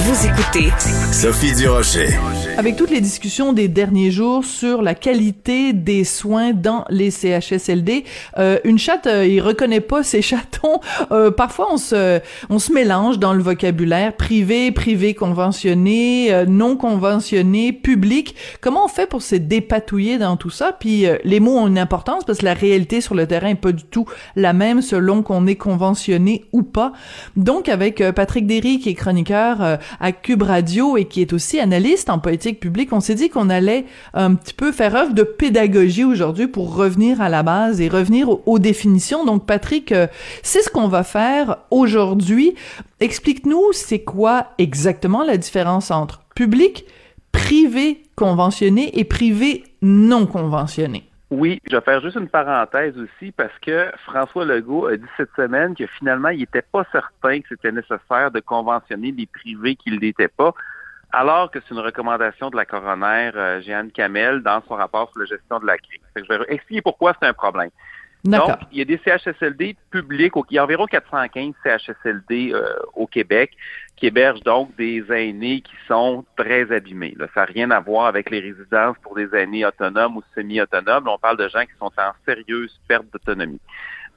Vous 0.00 0.26
écoutez 0.26 0.70
Sophie 1.12 1.52
Durocher. 1.56 2.10
Avec 2.56 2.76
toutes 2.76 2.90
les 2.90 3.00
discussions 3.00 3.52
des 3.52 3.66
derniers 3.66 4.12
jours 4.12 4.44
sur 4.44 4.80
la 4.80 4.94
qualité 4.94 5.72
des 5.72 6.04
soins 6.04 6.52
dans 6.52 6.84
les 6.88 7.10
CHSLD, 7.10 8.04
euh, 8.38 8.58
une 8.62 8.78
chatte, 8.78 9.08
euh, 9.08 9.26
il 9.26 9.40
reconnaît 9.40 9.80
pas 9.80 10.04
ses 10.04 10.22
chatons. 10.22 10.80
Euh, 11.10 11.32
parfois, 11.32 11.68
on 11.72 11.76
se, 11.76 12.20
on 12.48 12.60
se 12.60 12.72
mélange 12.72 13.18
dans 13.18 13.32
le 13.32 13.42
vocabulaire 13.42 14.14
privé, 14.14 14.70
privé 14.70 15.14
conventionné, 15.14 16.32
euh, 16.32 16.46
non 16.46 16.76
conventionné, 16.76 17.72
public. 17.72 18.36
Comment 18.60 18.84
on 18.84 18.88
fait 18.88 19.08
pour 19.08 19.22
se 19.22 19.34
dépatouiller 19.34 20.18
dans 20.18 20.36
tout 20.36 20.50
ça? 20.50 20.72
Puis 20.78 21.06
euh, 21.06 21.16
les 21.24 21.40
mots 21.40 21.58
ont 21.58 21.66
une 21.66 21.78
importance 21.78 22.24
parce 22.24 22.38
que 22.38 22.44
la 22.44 22.54
réalité 22.54 23.00
sur 23.00 23.16
le 23.16 23.26
terrain 23.26 23.48
est 23.48 23.54
pas 23.56 23.72
du 23.72 23.84
tout 23.84 24.06
la 24.36 24.52
même 24.52 24.80
selon 24.80 25.22
qu'on 25.22 25.46
est 25.48 25.56
conventionné 25.56 26.44
ou 26.52 26.62
pas. 26.62 26.92
Donc, 27.36 27.68
avec 27.68 28.02
Patrick 28.12 28.46
Derry, 28.46 28.78
qui 28.78 28.90
est 28.90 28.94
chroniqueur 28.94 29.78
à 30.00 30.12
Cube 30.12 30.42
Radio 30.42 30.96
et 30.96 31.04
qui 31.04 31.20
est 31.20 31.32
aussi 31.32 31.60
analyste 31.60 32.10
en 32.10 32.18
politique 32.18 32.60
publique, 32.60 32.92
on 32.92 33.00
s'est 33.00 33.14
dit 33.14 33.28
qu'on 33.28 33.50
allait 33.50 33.86
un 34.14 34.34
petit 34.34 34.54
peu 34.54 34.72
faire 34.72 34.94
œuvre 34.96 35.14
de 35.14 35.22
pédagogie 35.22 36.04
aujourd'hui 36.04 36.46
pour 36.46 36.74
revenir 36.74 37.20
à 37.20 37.28
la 37.28 37.42
base 37.42 37.80
et 37.80 37.88
revenir 37.88 38.28
aux, 38.46 38.58
définitions. 38.58 39.24
Donc, 39.24 39.46
Patrick, 39.46 39.92
euh, 39.92 40.06
c'est 40.42 40.62
ce 40.62 40.70
qu'on 40.70 40.88
va 40.88 41.04
faire 41.04 41.58
aujourd'hui. 41.70 42.54
Explique-nous, 43.00 43.72
c'est 43.72 44.00
quoi 44.00 44.48
exactement 44.58 45.22
la 45.22 45.36
différence 45.36 45.90
entre 45.90 46.20
public, 46.34 46.84
privé 47.32 48.02
conventionné 48.16 48.98
et 48.98 49.04
privé 49.04 49.64
non 49.80 50.26
conventionné? 50.26 51.07
Oui, 51.30 51.60
je 51.68 51.76
vais 51.76 51.82
faire 51.82 52.00
juste 52.00 52.16
une 52.16 52.28
parenthèse 52.28 52.96
aussi 52.96 53.32
parce 53.32 53.56
que 53.60 53.90
François 54.06 54.46
Legault 54.46 54.86
a 54.86 54.96
dit 54.96 55.04
cette 55.16 55.34
semaine 55.36 55.74
que 55.74 55.86
finalement, 55.86 56.30
il 56.30 56.40
n'était 56.40 56.62
pas 56.62 56.86
certain 56.90 57.40
que 57.40 57.48
c'était 57.50 57.72
nécessaire 57.72 58.30
de 58.30 58.40
conventionner 58.40 59.12
les 59.12 59.26
privés 59.26 59.76
qui 59.76 59.90
ne 59.90 59.98
l'étaient 59.98 60.28
pas 60.28 60.54
alors 61.12 61.50
que 61.50 61.58
c'est 61.60 61.74
une 61.74 61.80
recommandation 61.80 62.50
de 62.50 62.56
la 62.56 62.64
coroner 62.64 63.30
euh, 63.34 63.62
Jeanne 63.62 63.90
Kamel 63.90 64.42
dans 64.42 64.62
son 64.68 64.74
rapport 64.74 65.10
sur 65.10 65.20
la 65.20 65.26
gestion 65.26 65.58
de 65.58 65.66
la 65.66 65.78
crise. 65.78 66.00
je 66.16 66.22
vais 66.22 66.44
expliquer 66.48 66.82
pourquoi 66.82 67.14
c'est 67.20 67.26
un 67.26 67.32
problème. 67.32 67.70
Donc, 68.24 68.50
il 68.72 68.78
y 68.78 68.82
a 68.82 68.84
des 68.84 69.00
CHSLD 69.04 69.76
publics, 69.90 70.32
il 70.50 70.54
y 70.54 70.58
a 70.58 70.64
environ 70.64 70.86
415 70.86 71.54
CHSLD 71.62 72.52
euh, 72.52 72.74
au 72.94 73.06
Québec 73.06 73.52
qui 73.98 74.06
hébergent 74.06 74.42
donc 74.42 74.74
des 74.76 75.04
aînés 75.10 75.60
qui 75.60 75.74
sont 75.86 76.24
très 76.36 76.70
abîmés. 76.72 77.16
Ça 77.34 77.40
n'a 77.40 77.44
rien 77.44 77.70
à 77.70 77.80
voir 77.80 78.06
avec 78.06 78.30
les 78.30 78.40
résidences 78.40 78.96
pour 79.02 79.16
des 79.16 79.28
aînés 79.34 79.64
autonomes 79.64 80.16
ou 80.16 80.22
semi-autonomes. 80.34 81.08
On 81.08 81.18
parle 81.18 81.36
de 81.36 81.48
gens 81.48 81.62
qui 81.62 81.76
sont 81.78 81.90
en 81.98 82.12
sérieuse 82.24 82.78
perte 82.86 83.06
d'autonomie. 83.12 83.60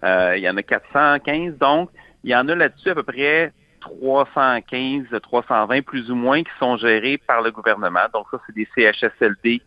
Euh, 0.04 0.36
il 0.38 0.44
y 0.44 0.50
en 0.50 0.58
a 0.58 0.64
415, 0.64 1.58
donc 1.58 1.90
il 2.24 2.32
y 2.32 2.36
en 2.36 2.48
a 2.48 2.56
là-dessus 2.56 2.90
à 2.90 2.96
peu 2.96 3.04
près 3.04 3.54
315, 3.82 5.08
320 5.22 5.82
plus 5.82 6.12
ou 6.12 6.16
moins 6.16 6.44
qui 6.44 6.52
sont 6.59 6.78
gérés 6.78 7.18
par 7.18 7.42
le 7.42 7.52
gouvernement. 7.52 8.06
Donc 8.13 8.28
ça, 8.31 8.40
c'est 8.46 8.56
des 8.56 8.68
CHSLD 8.75 9.62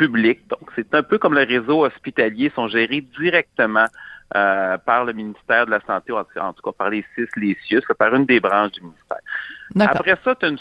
publics. 0.00 0.40
Donc 0.48 0.64
c'est 0.74 0.94
un 0.94 1.02
peu 1.02 1.18
comme 1.18 1.34
le 1.34 1.44
réseau 1.44 1.84
hospitalier, 1.84 2.50
sont 2.54 2.68
gérés 2.68 3.02
directement 3.20 3.86
euh, 4.34 4.78
par 4.78 5.04
le 5.04 5.12
ministère 5.12 5.66
de 5.66 5.72
la 5.72 5.80
Santé, 5.86 6.12
en 6.12 6.52
tout 6.54 6.62
cas 6.62 6.72
par 6.72 6.88
les 6.88 7.04
six, 7.14 7.28
les 7.36 7.54
CIUS, 7.66 7.82
par 7.98 8.14
une 8.14 8.24
des 8.24 8.40
branches 8.40 8.72
du 8.72 8.80
ministère. 8.80 9.18
Après 9.78 10.16
ça, 10.24 10.34
tu 10.34 10.46
as 10.46 10.48
une, 10.48 10.58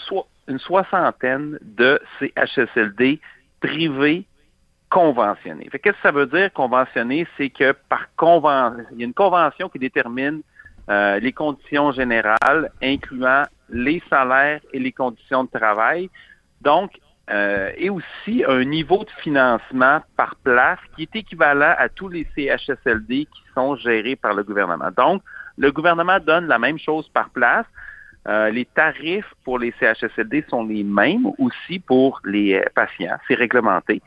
une 0.50 0.60
soixantaine 0.60 1.58
de 1.62 2.02
CHSLD 2.20 3.22
privés 3.62 4.26
conventionnés. 4.90 5.70
Qu'est-ce 5.72 5.96
que 5.96 6.04
ça 6.04 6.12
veut 6.12 6.26
dire 6.26 6.52
conventionné? 6.52 7.26
C'est 7.38 7.50
que 7.50 7.72
par 7.88 8.08
convention, 8.18 8.84
il 8.92 9.00
y 9.00 9.04
a 9.04 9.06
une 9.06 9.14
convention 9.14 9.70
qui 9.70 9.80
détermine 9.80 10.42
euh, 10.90 11.20
les 11.20 11.32
conditions 11.32 11.92
générales, 11.92 12.72
incluant 12.82 13.44
les 13.70 14.02
salaires 14.10 14.62
et 14.74 14.80
les 14.80 14.92
conditions 14.92 15.44
de 15.46 15.50
travail. 15.50 16.10
Donc, 16.62 16.92
euh, 17.32 17.72
et 17.78 17.90
aussi 17.90 18.44
un 18.48 18.64
niveau 18.64 19.04
de 19.04 19.10
financement 19.22 20.02
par 20.18 20.36
place 20.44 20.80
qui 20.96 21.04
est 21.04 21.16
équivalent 21.16 21.76
à 21.78 21.88
tous 21.90 22.10
les 22.10 22.28
CHSLD 22.36 23.26
qui 23.26 23.44
sont 23.54 23.76
gérés 23.76 24.16
par 24.16 24.34
le 24.34 24.44
gouvernement. 24.44 24.90
Donc, 24.98 25.22
le 25.58 25.72
gouvernement 25.72 26.20
donne 26.20 26.48
la 26.48 26.58
même 26.58 26.80
chose 26.80 27.08
par 27.10 27.30
place. 27.30 27.66
Euh, 28.28 28.50
les 28.50 28.66
tarifs 28.66 29.32
pour 29.44 29.60
les 29.60 29.74
CHSLD 29.80 30.46
sont 30.50 30.66
les 30.66 30.84
mêmes 30.84 31.28
aussi 31.38 31.80
pour 31.80 32.20
les 32.26 32.64
patients. 32.74 33.18
C'est 33.28 33.36
réglementé. 33.36 34.02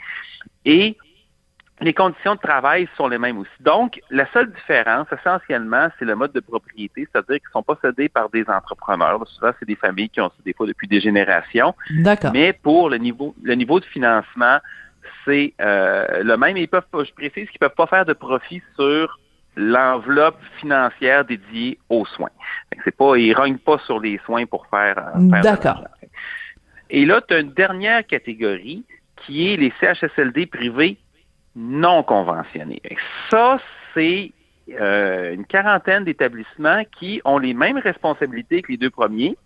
Et 0.65 0.97
les 1.83 1.95
conditions 1.95 2.35
de 2.35 2.41
travail 2.41 2.89
sont 2.97 3.09
les 3.09 3.19
mêmes 3.19 3.39
aussi. 3.39 3.51
Donc, 3.61 4.01
la 4.11 4.31
seule 4.33 4.53
différence, 4.53 5.07
essentiellement, 5.13 5.89
c'est 5.99 6.05
le 6.05 6.15
mode 6.15 6.33
de 6.33 6.41
propriété, 6.41 7.09
c'est-à-dire 7.13 7.39
qu'ils 7.41 7.53
sont 7.53 7.63
possédés 7.63 8.09
par 8.09 8.31
des 8.31 8.45
entrepreneurs. 8.49 9.27
souvent, 9.29 9.53
c'est 9.59 9.67
des 9.67 9.77
familles 9.77 10.09
qui 10.09 10.21
ont 10.21 10.31
des 10.45 10.53
fois 10.53 10.67
depuis 10.67 10.89
des 10.89 11.01
générations. 11.01 11.75
D'accord. 11.91 12.33
Mais 12.33 12.53
pour 12.53 12.89
le 12.89 12.99
niveau, 12.99 13.35
le 13.43 13.55
niveau 13.55 13.81
de 13.81 13.85
financement, 13.85 14.59
c'est 15.25 15.55
euh, 15.61 16.23
le 16.23 16.37
même. 16.37 16.57
Ils 16.57 16.69
peuvent 16.69 16.87
pas, 16.91 17.05
je 17.05 17.13
précise 17.13 17.49
qu'ils 17.51 17.59
peuvent 17.59 17.75
pas 17.77 17.87
faire 17.87 18.05
de 18.05 18.13
profit 18.13 18.63
sur 18.77 19.19
l'enveloppe 19.57 20.41
financière 20.59 21.25
dédiée 21.25 21.79
aux 21.89 22.07
soins. 22.07 22.31
C'est 22.85 22.97
pas, 22.97 23.17
ils 23.17 23.35
rognent 23.35 23.59
pas 23.59 23.79
sur 23.79 24.01
les 24.01 24.19
soins 24.25 24.47
pour 24.47 24.67
faire. 24.69 24.99
Euh, 24.99 25.31
faire 25.31 25.43
D'accord. 25.43 25.85
Et 26.91 27.05
là, 27.07 27.21
tu 27.27 27.35
as 27.35 27.41
une 27.41 27.53
dernière 27.53 28.07
catégorie 28.07 28.85
qui 29.17 29.53
est 29.53 29.57
les 29.57 29.73
CHSLD 29.81 30.47
privés 30.47 30.99
non 31.55 32.03
conventionnés. 32.03 32.83
Ça, 33.31 33.59
c'est 33.95 34.33
euh, 34.71 35.35
une 35.35 35.45
quarantaine 35.45 36.05
d'établissements 36.05 36.85
qui 36.99 37.21
ont 37.25 37.39
les 37.39 37.55
mêmes 37.55 37.79
responsabilités 37.79 38.63
que 38.63 38.73
les 38.73 38.79
deux 38.79 38.91
premiers, 38.91 39.37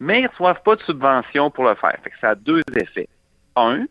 mais 0.00 0.20
ils 0.20 0.24
ne 0.24 0.28
reçoivent 0.28 0.62
pas 0.62 0.76
de 0.76 0.82
subvention 0.82 1.50
pour 1.50 1.64
le 1.64 1.74
faire. 1.76 1.98
ça 2.20 2.30
a 2.30 2.34
deux 2.34 2.62
effets. 2.76 3.08
Un, 3.56 3.86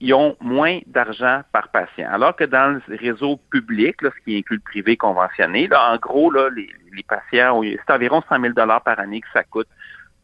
ils 0.00 0.12
ont 0.12 0.36
moins 0.40 0.80
d'argent 0.86 1.42
par 1.52 1.68
patient. 1.68 2.10
Alors 2.10 2.36
que 2.36 2.44
dans 2.44 2.80
le 2.86 2.96
réseau 2.96 3.38
public, 3.50 3.96
ce 4.02 4.24
qui 4.24 4.36
inclut 4.36 4.56
le 4.56 4.62
privé 4.62 4.96
conventionné, 4.96 5.68
là, 5.68 5.92
en 5.92 5.96
gros, 5.96 6.30
là, 6.30 6.50
les, 6.54 6.68
les 6.92 7.02
patients, 7.04 7.62
c'est 7.62 7.92
environ 7.92 8.22
100 8.28 8.40
000 8.40 8.54
par 8.54 8.98
année 8.98 9.20
que 9.20 9.28
ça 9.32 9.44
coûte 9.44 9.68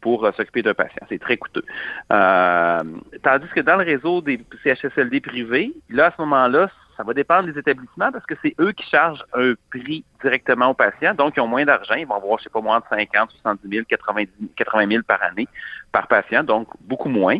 pour 0.01 0.25
euh, 0.25 0.31
s'occuper 0.33 0.61
d'un 0.61 0.73
patient. 0.73 1.05
C'est 1.07 1.19
très 1.21 1.37
coûteux. 1.37 1.63
Euh, 2.11 2.83
tandis 3.23 3.47
que 3.55 3.61
dans 3.61 3.77
le 3.77 3.85
réseau 3.85 4.21
des 4.21 4.39
CHSLD 4.63 5.21
privés, 5.21 5.73
là, 5.89 6.07
à 6.07 6.11
ce 6.11 6.21
moment-là, 6.21 6.69
ça 6.97 7.03
va 7.03 7.13
dépendre 7.13 7.51
des 7.51 7.57
établissements 7.57 8.11
parce 8.11 8.25
que 8.25 8.35
c'est 8.41 8.53
eux 8.59 8.73
qui 8.73 8.87
chargent 8.89 9.25
un 9.33 9.53
prix 9.69 10.03
directement 10.21 10.67
aux 10.67 10.73
patients. 10.73 11.13
Donc, 11.13 11.33
ils 11.37 11.39
ont 11.39 11.47
moins 11.47 11.65
d'argent. 11.65 11.95
Ils 11.95 12.05
vont 12.05 12.15
avoir, 12.15 12.37
je 12.39 12.43
sais 12.43 12.49
pas, 12.49 12.61
moins 12.61 12.79
de 12.79 12.85
50, 12.89 13.31
70 13.41 13.69
000, 13.69 13.85
80, 13.87 14.23
80 14.55 14.87
000 14.89 15.03
par 15.03 15.23
année 15.23 15.47
par 15.91 16.07
patient. 16.07 16.43
Donc, 16.43 16.67
beaucoup 16.81 17.09
moins. 17.09 17.37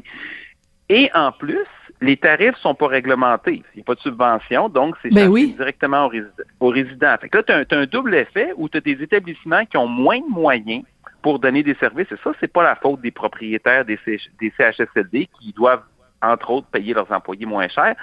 Et 0.89 1.11
en 1.13 1.31
plus, 1.31 1.67
les 2.01 2.17
tarifs 2.17 2.57
sont 2.57 2.73
pas 2.73 2.87
réglementés. 2.87 3.63
Il 3.73 3.77
n'y 3.77 3.81
a 3.81 3.85
pas 3.85 3.93
de 3.93 3.99
subvention, 3.99 4.69
donc 4.69 4.95
c'est 5.01 5.13
ben 5.13 5.31
directement 5.31 6.09
aux, 6.59 6.69
résidents. 6.69 7.15
Fait 7.21 7.29
que 7.29 7.37
là, 7.37 7.43
tu 7.43 7.75
as, 7.75 7.77
un 7.77 7.85
double 7.85 8.15
effet 8.15 8.51
où 8.57 8.67
tu 8.67 8.77
as 8.77 8.81
des 8.81 9.01
établissements 9.03 9.65
qui 9.65 9.77
ont 9.77 9.87
moins 9.87 10.19
de 10.19 10.29
moyens 10.29 10.83
pour 11.21 11.37
donner 11.37 11.61
des 11.61 11.75
services. 11.75 12.11
Et 12.11 12.17
ça, 12.23 12.31
c'est 12.39 12.51
pas 12.51 12.63
la 12.63 12.75
faute 12.75 13.01
des 13.01 13.11
propriétaires 13.11 13.85
des, 13.85 13.99
des 14.07 14.53
CHSLD 14.57 15.29
qui 15.39 15.53
doivent, 15.53 15.83
entre 16.23 16.49
autres, 16.49 16.67
payer 16.67 16.95
leurs 16.95 17.11
employés 17.11 17.45
moins 17.45 17.67
cher. 17.67 17.95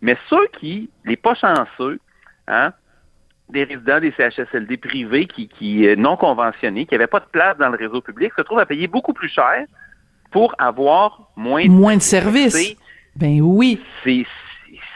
Mais 0.00 0.16
ceux 0.30 0.46
qui, 0.58 0.88
les 1.04 1.16
pas 1.16 1.34
chanceux, 1.34 2.00
hein, 2.48 2.72
des 3.50 3.64
résidents 3.64 4.00
des 4.00 4.12
CHSLD 4.12 4.78
privés 4.78 5.26
qui, 5.26 5.48
qui 5.48 5.86
euh, 5.86 5.96
non 5.96 6.16
conventionnés, 6.16 6.86
qui 6.86 6.94
n'avaient 6.94 7.06
pas 7.06 7.20
de 7.20 7.26
place 7.30 7.58
dans 7.58 7.68
le 7.68 7.76
réseau 7.76 8.00
public, 8.00 8.32
se 8.36 8.42
trouvent 8.42 8.58
à 8.58 8.66
payer 8.66 8.86
beaucoup 8.86 9.12
plus 9.12 9.28
cher 9.28 9.66
pour 10.30 10.54
avoir 10.58 11.30
moins, 11.36 11.68
moins 11.68 11.96
de 11.96 12.02
services. 12.02 12.76
Ben 13.16 13.40
oui. 13.40 13.80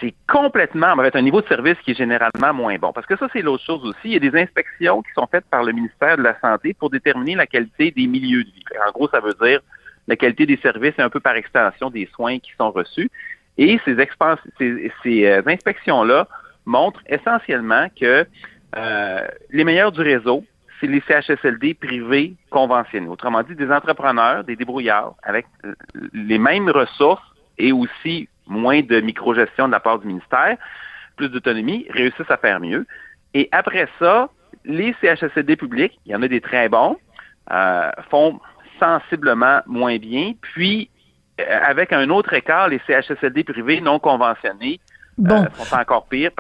C'est 0.00 0.14
complètement, 0.28 0.92
en 0.92 0.96
fait, 1.02 1.16
un 1.16 1.22
niveau 1.22 1.40
de 1.40 1.48
service 1.48 1.76
qui 1.84 1.92
est 1.92 1.98
généralement 1.98 2.52
moins 2.54 2.76
bon. 2.76 2.92
Parce 2.92 3.06
que 3.06 3.16
ça, 3.16 3.28
c'est 3.32 3.42
l'autre 3.42 3.64
chose 3.64 3.84
aussi. 3.84 3.98
Il 4.04 4.12
y 4.12 4.16
a 4.16 4.30
des 4.30 4.40
inspections 4.40 5.02
qui 5.02 5.12
sont 5.12 5.26
faites 5.30 5.44
par 5.50 5.64
le 5.64 5.72
ministère 5.72 6.16
de 6.16 6.22
la 6.22 6.38
Santé 6.40 6.74
pour 6.74 6.90
déterminer 6.90 7.34
la 7.34 7.46
qualité 7.46 7.90
des 7.90 8.06
milieux 8.06 8.44
de 8.44 8.50
vie. 8.50 8.64
En 8.86 8.92
gros, 8.92 9.08
ça 9.08 9.20
veut 9.20 9.34
dire 9.42 9.60
la 10.06 10.16
qualité 10.16 10.46
des 10.46 10.56
services 10.58 10.94
et 10.98 11.02
un 11.02 11.10
peu 11.10 11.20
par 11.20 11.36
extension 11.36 11.90
des 11.90 12.08
soins 12.14 12.38
qui 12.38 12.52
sont 12.56 12.70
reçus. 12.70 13.10
Et 13.56 13.80
ces, 13.84 13.96
ces, 14.58 14.92
ces 15.02 15.26
euh, 15.26 15.42
inspections-là 15.46 16.28
montrent 16.64 17.02
essentiellement 17.06 17.88
que 18.00 18.26
euh, 18.76 19.28
les 19.50 19.64
meilleurs 19.64 19.92
du 19.92 20.00
réseau, 20.00 20.44
c'est 20.80 20.86
les 20.86 21.02
CHSLD 21.08 21.74
privés 21.74 22.34
conventionnés. 22.50 23.08
Autrement 23.08 23.42
dit, 23.42 23.54
des 23.54 23.70
entrepreneurs, 23.70 24.44
des 24.44 24.54
débrouillards 24.54 25.14
avec 25.22 25.46
euh, 25.64 25.74
les 26.12 26.38
mêmes 26.38 26.70
ressources 26.70 27.22
et 27.58 27.72
aussi 27.72 28.28
moins 28.46 28.80
de 28.80 29.00
microgestion 29.00 29.66
de 29.66 29.72
la 29.72 29.80
part 29.80 29.98
du 29.98 30.06
ministère, 30.06 30.56
plus 31.16 31.28
d'autonomie, 31.28 31.86
réussissent 31.90 32.30
à 32.30 32.36
faire 32.36 32.60
mieux. 32.60 32.86
Et 33.34 33.48
après 33.52 33.88
ça, 33.98 34.30
les 34.64 34.94
CHSLD 35.00 35.56
publics, 35.56 35.98
il 36.06 36.12
y 36.12 36.14
en 36.14 36.22
a 36.22 36.28
des 36.28 36.40
très 36.40 36.68
bons, 36.68 36.96
euh, 37.50 37.90
font 38.10 38.40
sensiblement 38.78 39.60
moins 39.66 39.96
bien. 39.98 40.32
Puis, 40.40 40.90
euh, 41.40 41.44
avec 41.62 41.92
un 41.92 42.08
autre 42.10 42.32
écart, 42.34 42.68
les 42.68 42.80
CHSLD 42.86 43.44
privés 43.44 43.80
non 43.80 43.98
conventionnés 43.98 44.80
euh, 45.20 45.44
sont 45.54 45.74
encore 45.74 46.06
pires, 46.06 46.30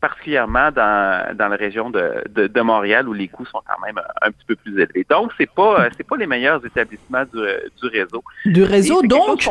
particulièrement 0.00 0.70
dans, 0.72 1.36
dans 1.36 1.48
la 1.48 1.56
région 1.56 1.90
de, 1.90 2.24
de, 2.28 2.60
Montréal 2.60 3.08
où 3.08 3.12
les 3.12 3.28
coûts 3.28 3.46
sont 3.46 3.62
quand 3.66 3.80
même 3.84 4.00
un, 4.22 4.30
petit 4.30 4.44
peu 4.46 4.56
plus 4.56 4.80
élevés. 4.80 5.06
Donc, 5.08 5.32
c'est 5.38 5.50
pas 5.50 5.88
c'est 5.96 6.06
pas 6.06 6.16
les 6.16 6.26
meilleurs 6.26 6.64
établissements 6.64 7.24
du, 7.24 7.40
du 7.80 7.88
réseau. 7.88 8.24
Du 8.44 8.62
réseau, 8.62 9.02
donc? 9.02 9.48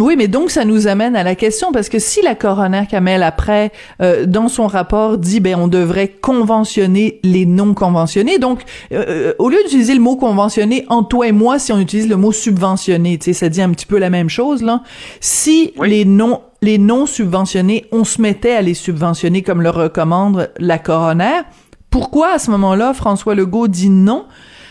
Oui, 0.00 0.16
mais 0.16 0.28
donc 0.28 0.50
ça 0.50 0.64
nous 0.64 0.86
amène 0.86 1.14
à 1.14 1.22
la 1.22 1.34
question 1.34 1.72
parce 1.72 1.88
que 1.88 1.98
si 1.98 2.22
la 2.22 2.34
coroner 2.34 2.84
Kamel 2.90 3.22
après 3.22 3.70
euh, 4.00 4.24
dans 4.24 4.48
son 4.48 4.66
rapport 4.66 5.18
dit 5.18 5.40
ben 5.40 5.56
on 5.58 5.68
devrait 5.68 6.08
conventionner 6.08 7.20
les 7.22 7.44
non 7.44 7.74
conventionnés, 7.74 8.38
donc 8.38 8.62
euh, 8.92 9.04
euh, 9.08 9.32
au 9.38 9.50
lieu 9.50 9.58
d'utiliser 9.64 9.94
le 9.94 10.00
mot 10.00 10.16
conventionné 10.16 10.86
en 10.88 11.02
toi 11.02 11.28
et 11.28 11.32
moi, 11.32 11.58
si 11.58 11.72
on 11.72 11.78
utilise 11.78 12.08
le 12.08 12.16
mot 12.16 12.32
subventionné, 12.32 13.18
tu 13.18 13.26
sais, 13.26 13.32
ça 13.34 13.48
dit 13.48 13.60
un 13.60 13.70
petit 13.70 13.86
peu 13.86 13.98
la 13.98 14.10
même 14.10 14.30
chose 14.30 14.62
là. 14.62 14.82
Si 15.20 15.74
les 15.84 16.04
non 16.04 16.40
les 16.62 16.78
non 16.78 17.06
subventionnés, 17.06 17.86
on 17.92 18.04
se 18.04 18.22
mettait 18.22 18.52
à 18.52 18.62
les 18.62 18.74
subventionner 18.74 19.42
comme 19.42 19.62
le 19.62 19.70
recommande 19.70 20.50
la 20.58 20.78
coroner, 20.78 21.42
pourquoi 21.90 22.34
à 22.34 22.38
ce 22.38 22.50
moment-là 22.52 22.94
François 22.94 23.34
Legault 23.34 23.68
dit 23.68 23.90
non? 23.90 24.24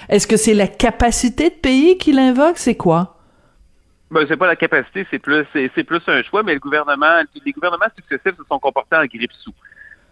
Est-ce 0.09 0.25
que 0.25 0.37
c'est 0.37 0.55
la 0.55 0.67
capacité 0.67 1.49
de 1.49 1.55
payer 1.55 1.97
qu'il 1.97 2.17
invoque 2.17 2.57
C'est 2.57 2.75
quoi? 2.75 3.18
Ben, 4.11 4.25
c'est 4.27 4.37
pas 4.37 4.47
la 4.47 4.55
capacité, 4.55 5.05
c'est 5.11 5.19
plus 5.19 5.45
c'est, 5.53 5.83
plus 5.83 6.01
un 6.07 6.23
choix, 6.23 6.41
mais 6.41 6.53
le 6.53 6.59
gouvernement, 6.59 7.21
les 7.45 7.51
gouvernements 7.51 7.89
successifs 7.95 8.37
se 8.37 8.43
sont 8.49 8.59
comportés 8.59 8.95
en 8.95 9.05
grippe-sous. 9.05 9.53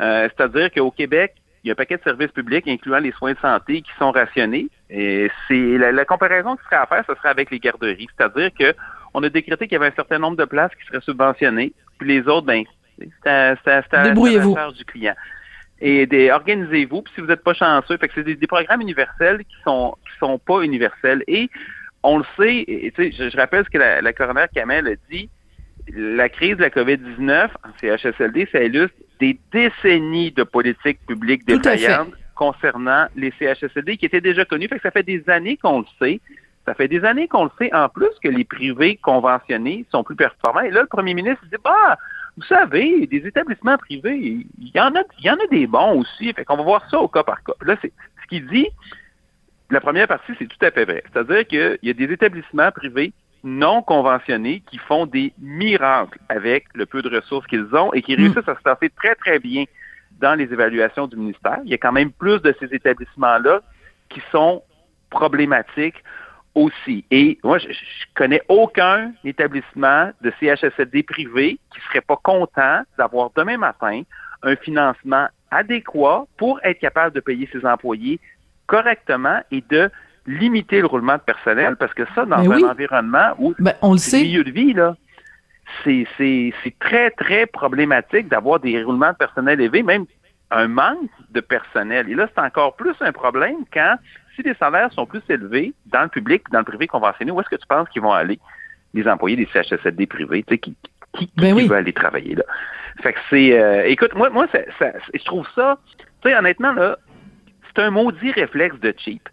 Euh, 0.02 0.30
c'est-à-dire 0.30 0.72
qu'au 0.72 0.92
Québec, 0.92 1.34
il 1.64 1.68
y 1.68 1.72
a 1.72 1.74
un 1.74 1.76
paquet 1.76 1.98
de 1.98 2.04
services 2.04 2.32
publics, 2.32 2.68
incluant 2.68 3.00
les 3.00 3.12
soins 3.14 3.34
de 3.34 3.40
santé, 3.40 3.82
qui 3.82 3.92
sont 3.98 4.12
rationnés. 4.12 4.68
Et 4.92 5.32
c'est 5.48 5.78
la, 5.78 6.06
comparaison 6.06 6.56
qui 6.56 6.64
serait 6.66 6.76
à 6.76 6.86
faire, 6.86 7.04
ce 7.08 7.16
serait 7.16 7.30
avec 7.30 7.50
les 7.50 7.60
garderies. 7.60 8.08
C'est-à-dire 8.16 8.52
que 8.58 8.76
on 9.16 9.24
a 9.24 9.30
décrété 9.30 9.68
qu'il 9.68 9.74
y 9.74 9.78
avait 9.78 9.92
un 9.92 9.96
certain 9.96 10.20
nombre 10.20 10.38
de 10.38 10.46
places 10.46 10.72
qui 10.80 10.86
seraient 10.86 11.02
subventionnées, 11.02 11.74
puis 11.98 12.08
les 12.08 12.28
autres, 12.28 12.46
ben, 12.46 12.64
c'est 13.00 13.30
à, 13.30 13.56
la 13.92 14.54
charge 14.54 14.74
du 14.76 14.86
client. 14.86 15.16
Et 15.80 16.32
organisez-vous, 16.32 17.02
puis 17.02 17.14
si 17.16 17.22
vous 17.22 17.28
n'êtes 17.28 17.44
pas 17.44 17.54
chanceux, 17.54 17.98
fait 17.98 18.08
que 18.08 18.14
c'est 18.16 18.24
des, 18.24 18.36
des, 18.36 18.48
programmes 18.48 18.82
universels 18.82 19.40
qui 19.40 19.56
sont 19.64 19.96
qui 20.04 20.18
sont 20.20 20.40
pas 20.40 20.62
universels. 20.62 21.24
Et 21.28 21.50
on 22.04 22.20
le 22.20 22.26
sait, 22.38 22.64
et, 22.68 22.94
je, 22.98 23.30
je, 23.30 23.38
rappelle 23.38 23.66
ce 23.66 23.70
que 23.70 23.78
la, 23.78 24.02
la 24.02 24.14
coroner 24.14 24.46
Kamel 24.54 24.88
a 24.88 24.96
dit, 25.10 25.30
la 25.94 26.30
crise 26.30 26.58
de 26.58 26.62
la 26.62 26.70
COVID-19 26.70 27.50
en 27.64 27.70
CHSLD, 27.80 28.48
ça 28.52 28.64
illustre 28.64 28.96
des 29.20 29.40
décennies 29.52 30.32
de 30.32 30.44
politiques 30.44 31.00
publiques 31.08 31.46
défaillantes 31.46 32.14
concernant 32.36 33.08
les 33.16 33.34
CHSLD 33.40 33.98
qui 33.98 34.06
étaient 34.06 34.22
déjà. 34.22 34.46
Fait 34.46 34.70
que 34.70 34.82
ça 34.82 34.92
fait 34.92 35.04
des 35.04 35.24
années 35.30 35.58
qu'on 35.58 35.80
le 35.80 35.86
sait. 36.00 36.22
Ça 36.66 36.74
fait 36.74 36.90
des 36.90 37.04
années 37.06 37.30
qu'on 37.30 37.46
le 37.46 37.52
sait, 37.58 37.74
en 37.74 37.88
plus 37.88 38.12
que 38.22 38.28
les 38.28 38.44
privés 38.44 38.98
conventionnés 38.98 39.86
sont 39.90 40.04
plus 40.04 40.18
performants. 40.18 40.62
Et 40.62 40.72
là, 40.72 40.82
le 40.82 40.88
premier 40.88 41.14
ministre 41.14 41.44
dit, 41.46 41.56
bah, 41.64 41.98
vous 42.36 42.44
savez, 42.44 43.08
des 43.08 43.26
établissements 43.26 43.78
privés, 43.78 44.18
il 44.18 44.72
y 44.76 44.80
en 44.80 44.94
a, 44.94 45.02
il 45.20 45.26
y 45.26 45.30
en 45.30 45.36
a 45.36 45.48
des 45.50 45.66
bons 45.66 46.02
aussi. 46.02 46.34
Fait 46.34 46.44
qu'on 46.44 46.58
va 46.58 46.64
voir 46.64 46.90
ça 46.92 47.00
au 47.00 47.08
cas 47.08 47.24
par 47.24 47.42
cas. 47.44 47.54
Là, 47.62 47.78
c'est 47.82 47.94
ce 48.22 48.28
qu'il 48.28 48.48
dit, 48.48 48.68
la 49.70 49.82
première 49.82 50.08
partie, 50.08 50.34
c'est 50.40 50.48
tout 50.48 50.66
à 50.66 50.72
fait 50.72 50.86
vrai. 50.86 51.04
C'est-à-dire 51.12 51.46
qu'il 51.46 51.80
y 51.84 51.90
a 51.90 51.94
des 51.94 52.12
établissements 52.12 52.72
privés 52.72 53.14
non 53.44 53.82
conventionnés 53.82 54.62
qui 54.70 54.78
font 54.78 55.06
des 55.06 55.34
miracles 55.40 56.20
avec 56.30 56.66
le 56.74 56.86
peu 56.86 57.02
de 57.02 57.16
ressources 57.16 57.46
qu'ils 57.48 57.76
ont 57.76 57.94
et 57.94 58.02
qui 58.02 58.14
hmm. 58.16 58.22
réussissent 58.22 58.50
à 58.50 58.56
se 58.56 58.62
passer 58.62 58.90
très, 58.90 59.16
très 59.16 59.40
bien 59.40 59.66
dans 60.20 60.36
les 60.36 60.46
évaluations 60.46 61.08
du 61.08 61.16
ministère. 61.16 61.60
Il 61.64 61.72
y 61.72 61.74
a 61.74 61.78
quand 61.78 61.92
même 61.92 62.12
plus 62.12 62.42
de 62.42 62.54
ces 62.60 62.74
établissements-là 62.74 63.62
qui 64.10 64.22
sont 64.32 64.64
problématiques 65.10 66.04
aussi. 66.56 67.06
Et 67.12 67.38
moi, 67.44 67.60
je, 67.60 67.68
je 67.68 68.06
connais 68.16 68.42
aucun 68.48 69.12
établissement 69.24 70.12
de 70.22 70.34
CHSLD 70.40 71.04
privé 71.04 71.60
qui 71.74 71.80
serait 71.88 72.02
pas 72.02 72.20
content 72.24 72.82
d'avoir 72.98 73.30
demain 73.36 73.58
matin 73.58 74.02
un 74.42 74.56
financement 74.56 75.28
adéquat 75.52 76.26
pour 76.38 76.60
être 76.64 76.80
capable 76.80 77.16
de 77.16 77.20
payer 77.20 77.48
ses 77.52 77.66
employés 77.66 78.20
correctement 78.68 79.42
et 79.52 79.64
de 79.70 79.90
limiter 80.28 80.82
le 80.82 80.88
roulement 80.88 81.16
de 81.16 81.22
personnel 81.22 81.76
parce 81.78 81.94
que 81.94 82.04
ça, 82.14 82.26
dans 82.26 82.38
un 82.38 82.64
environnement 82.64 83.34
où 83.40 83.56
ben, 83.60 83.74
on 83.82 83.94
le 83.94 83.98
sait. 83.98 84.22
milieu 84.22 84.44
de 84.44 84.52
vie, 84.52 84.74
là, 84.74 84.96
c'est, 85.84 86.06
c'est, 86.18 86.54
c'est 86.64 86.78
très, 86.80 87.12
très 87.12 87.46
problématique 87.46 88.28
d'avoir 88.28 88.60
des 88.60 88.84
roulements 88.84 89.12
de 89.12 89.18
personnel 89.18 89.60
élevés, 89.60 89.84
même 89.84 90.06
un 90.52 90.68
manque 90.68 91.10
de 91.32 91.42
personnel. 91.42 92.10
Et 92.10 92.16
là, 92.16 92.28
c'est 92.34 92.42
encore 92.42 92.76
plus 92.76 92.96
un 93.02 93.12
problème 93.12 93.58
quand, 93.74 93.96
si 94.36 94.44
les 94.44 94.54
salaires 94.56 94.92
sont 94.94 95.06
plus 95.06 95.22
élevés 95.30 95.74
dans 95.88 96.04
le 96.04 96.10
public, 96.10 96.44
dans 96.52 96.60
le 96.60 96.66
privé 96.66 96.88
conventionné, 96.88 97.32
où 97.32 97.40
est-ce 97.42 97.50
que 97.50 97.56
tu 97.56 97.68
penses 97.68 97.90
qu'ils 97.90 98.02
vont 98.02 98.14
aller, 98.14 98.40
les 98.94 99.08
employés 99.08 99.36
des 99.36 99.48
CHSLD 99.52 100.08
privés, 100.08 100.44
tu 100.44 100.54
sais, 100.54 100.58
qui, 100.58 100.76
qui, 101.14 101.30
ben 101.36 101.56
veut 101.56 101.76
aller 101.76 101.94
travailler 101.94 102.36
là? 102.36 102.44
Fait 103.02 103.14
que 103.14 103.20
c'est, 103.30 103.60
euh, 103.60 103.84
écoute, 103.86 104.16
moi, 104.16 104.30
moi, 104.30 104.48
ça, 104.52 104.88
je 105.14 105.24
trouve 105.26 105.48
ça, 105.54 105.78
tu 106.22 106.30
sais, 106.30 106.36
honnêtement, 106.36 106.74
là, 106.74 106.98
c'est 107.78 107.84
un 107.84 107.92
maudit 107.92 108.32
réflexe 108.32 108.80
de 108.80 108.94
cheap. 108.98 109.30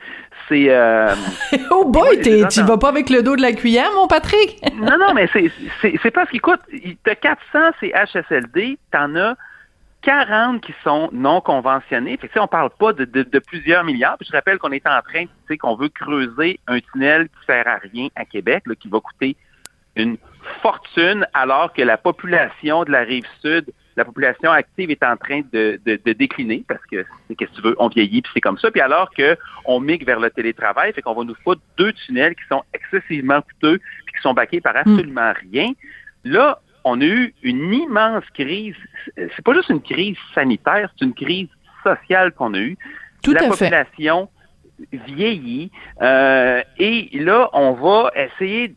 C'est. 0.49 0.67
Euh, 0.69 1.15
oh 1.71 1.87
boy, 1.87 2.21
tu 2.21 2.63
vas 2.63 2.77
pas 2.77 2.89
avec 2.89 3.09
le 3.09 3.23
dos 3.23 3.37
de 3.37 3.43
la 3.43 3.53
cuillère, 3.53 3.91
mon 3.95 4.07
Patrick? 4.07 4.59
non, 4.75 4.99
non, 4.99 5.15
mais 5.15 5.29
c'est 5.33 6.11
parce 6.11 6.31
qu'écoute, 6.31 6.61
t'as 7.05 7.15
400 7.15 7.59
CHSLD, 7.81 8.79
t'en 8.93 9.17
as 9.17 9.37
40 10.03 10.61
qui 10.61 10.75
sont 10.85 11.09
non 11.13 11.41
conventionnés. 11.41 12.19
Fait 12.19 12.29
que, 12.29 12.39
on 12.39 12.47
parle 12.47 12.71
pas 12.79 12.93
de, 12.93 13.05
de, 13.05 13.39
plusieurs 13.39 13.85
milliards. 13.85 14.19
Puis 14.19 14.29
je 14.31 14.37
rappelle 14.37 14.59
qu'on 14.59 14.73
est 14.73 14.87
en 14.87 15.01
train, 15.01 15.25
tu 15.25 15.31
sais, 15.49 15.57
qu'on 15.57 15.77
veut 15.77 15.89
creuser 15.89 16.61
un 16.67 16.79
tunnel 16.81 17.29
qui 17.29 17.47
sert 17.47 17.67
à 17.67 17.77
rien 17.77 18.09
à 18.15 18.27
Québec, 18.27 18.65
là, 18.67 18.75
qui 18.75 18.89
va 18.89 19.01
coûter 19.01 19.37
une 19.97 20.19
fortune, 20.61 21.27
alors 21.33 21.73
que 21.73 21.81
la 21.81 21.97
population 21.97 22.85
de 22.85 22.91
la 22.91 23.01
rive 23.01 23.25
sud 23.41 23.73
la 23.97 24.05
population 24.05 24.51
active 24.51 24.91
est 24.91 25.03
en 25.03 25.17
train 25.17 25.43
de, 25.53 25.81
décliner 26.13 26.65
parce 26.67 26.85
que 26.87 27.05
qu'est-ce 27.37 27.51
que 27.51 27.57
tu 27.57 27.63
veux, 27.63 27.77
on 27.79 27.89
vieillit 27.89 28.23
puis 28.23 28.31
c'est 28.35 28.41
comme 28.41 28.59
ça. 28.59 28.71
Puis 28.71 28.81
alors 28.81 29.11
que 29.11 29.37
on 29.65 29.81
migre 29.81 30.07
vers 30.07 30.21
le 30.21 30.31
télétravail, 30.31 30.93
fait 30.93 31.03
qu'on 31.03 31.15
va 31.15 31.25
nous 31.25 31.37
foutre 31.45 31.63
deux 31.77 31.93
tunnels 31.93 32.35
qui 32.35 32.47
sont 32.49 32.63
excessivement 32.73 33.41
coûteux 33.43 33.79
puis 34.07 34.15
qui 34.17 34.23
sont 34.23 34.35
baqués 34.35 34.61
par 34.61 34.75
hmm. 34.75 34.79
absolument 34.79 35.33
rien. 35.53 35.73
Là, 36.25 36.61
on 36.85 37.01
a 37.01 37.05
eu 37.05 37.35
une 37.43 37.73
immense 37.73 38.25
crise. 38.35 38.77
C'est 39.17 39.45
pas 39.45 39.55
juste 39.55 39.71
une 39.71 39.83
crise 39.83 40.17
sanitaire, 40.35 40.91
c'est 40.97 41.05
une 41.05 41.15
crise 41.15 41.49
sociale 41.83 42.33
qu'on 42.33 42.55
a 42.55 42.59
eue. 42.59 42.77
Tout 43.23 43.33
la 43.33 43.49
population 43.49 44.29
vieillit 44.93 45.71
euh, 46.03 46.61
et 46.79 47.09
là 47.21 47.49
on 47.53 47.73
va 47.73 48.11
essayer 48.17 48.75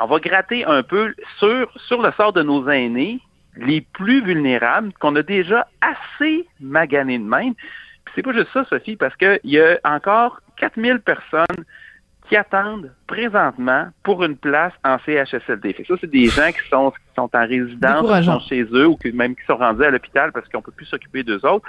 on 0.00 0.06
va 0.06 0.18
gratter 0.20 0.64
un 0.64 0.82
peu 0.82 1.14
sur 1.38 1.70
sur 1.86 2.00
le 2.00 2.12
sort 2.12 2.32
de 2.32 2.42
nos 2.42 2.68
aînés 2.68 3.20
les 3.56 3.80
plus 3.80 4.22
vulnérables 4.24 4.92
qu'on 5.00 5.16
a 5.16 5.22
déjà 5.22 5.66
assez 5.80 6.46
magané 6.60 7.18
de 7.18 7.24
même. 7.24 7.54
c'est 8.14 8.22
pas 8.22 8.32
juste 8.32 8.48
ça, 8.52 8.64
Sophie, 8.64 8.96
parce 8.96 9.16
qu'il 9.16 9.40
y 9.44 9.58
a 9.58 9.78
encore 9.84 10.40
4000 10.56 11.00
personnes 11.00 11.64
qui 12.28 12.36
attendent 12.36 12.92
présentement 13.06 13.88
pour 14.02 14.24
une 14.24 14.36
place 14.36 14.72
en 14.84 14.98
CHSLD. 14.98 15.72
Fait 15.74 15.84
ça, 15.84 15.94
c'est 16.00 16.10
des 16.10 16.26
gens 16.26 16.50
qui 16.50 16.68
sont, 16.68 16.90
qui 16.90 17.14
sont 17.14 17.30
en 17.32 17.46
résidence, 17.46 18.18
qui 18.18 18.24
sont 18.24 18.40
chez 18.40 18.62
eux 18.72 18.86
ou 18.88 18.96
qui, 18.96 19.12
même 19.12 19.36
qui 19.36 19.44
sont 19.46 19.56
rendus 19.56 19.84
à 19.84 19.90
l'hôpital 19.90 20.32
parce 20.32 20.48
qu'on 20.48 20.62
peut 20.62 20.72
plus 20.72 20.86
s'occuper 20.86 21.22
d'eux 21.22 21.44
autres. 21.46 21.66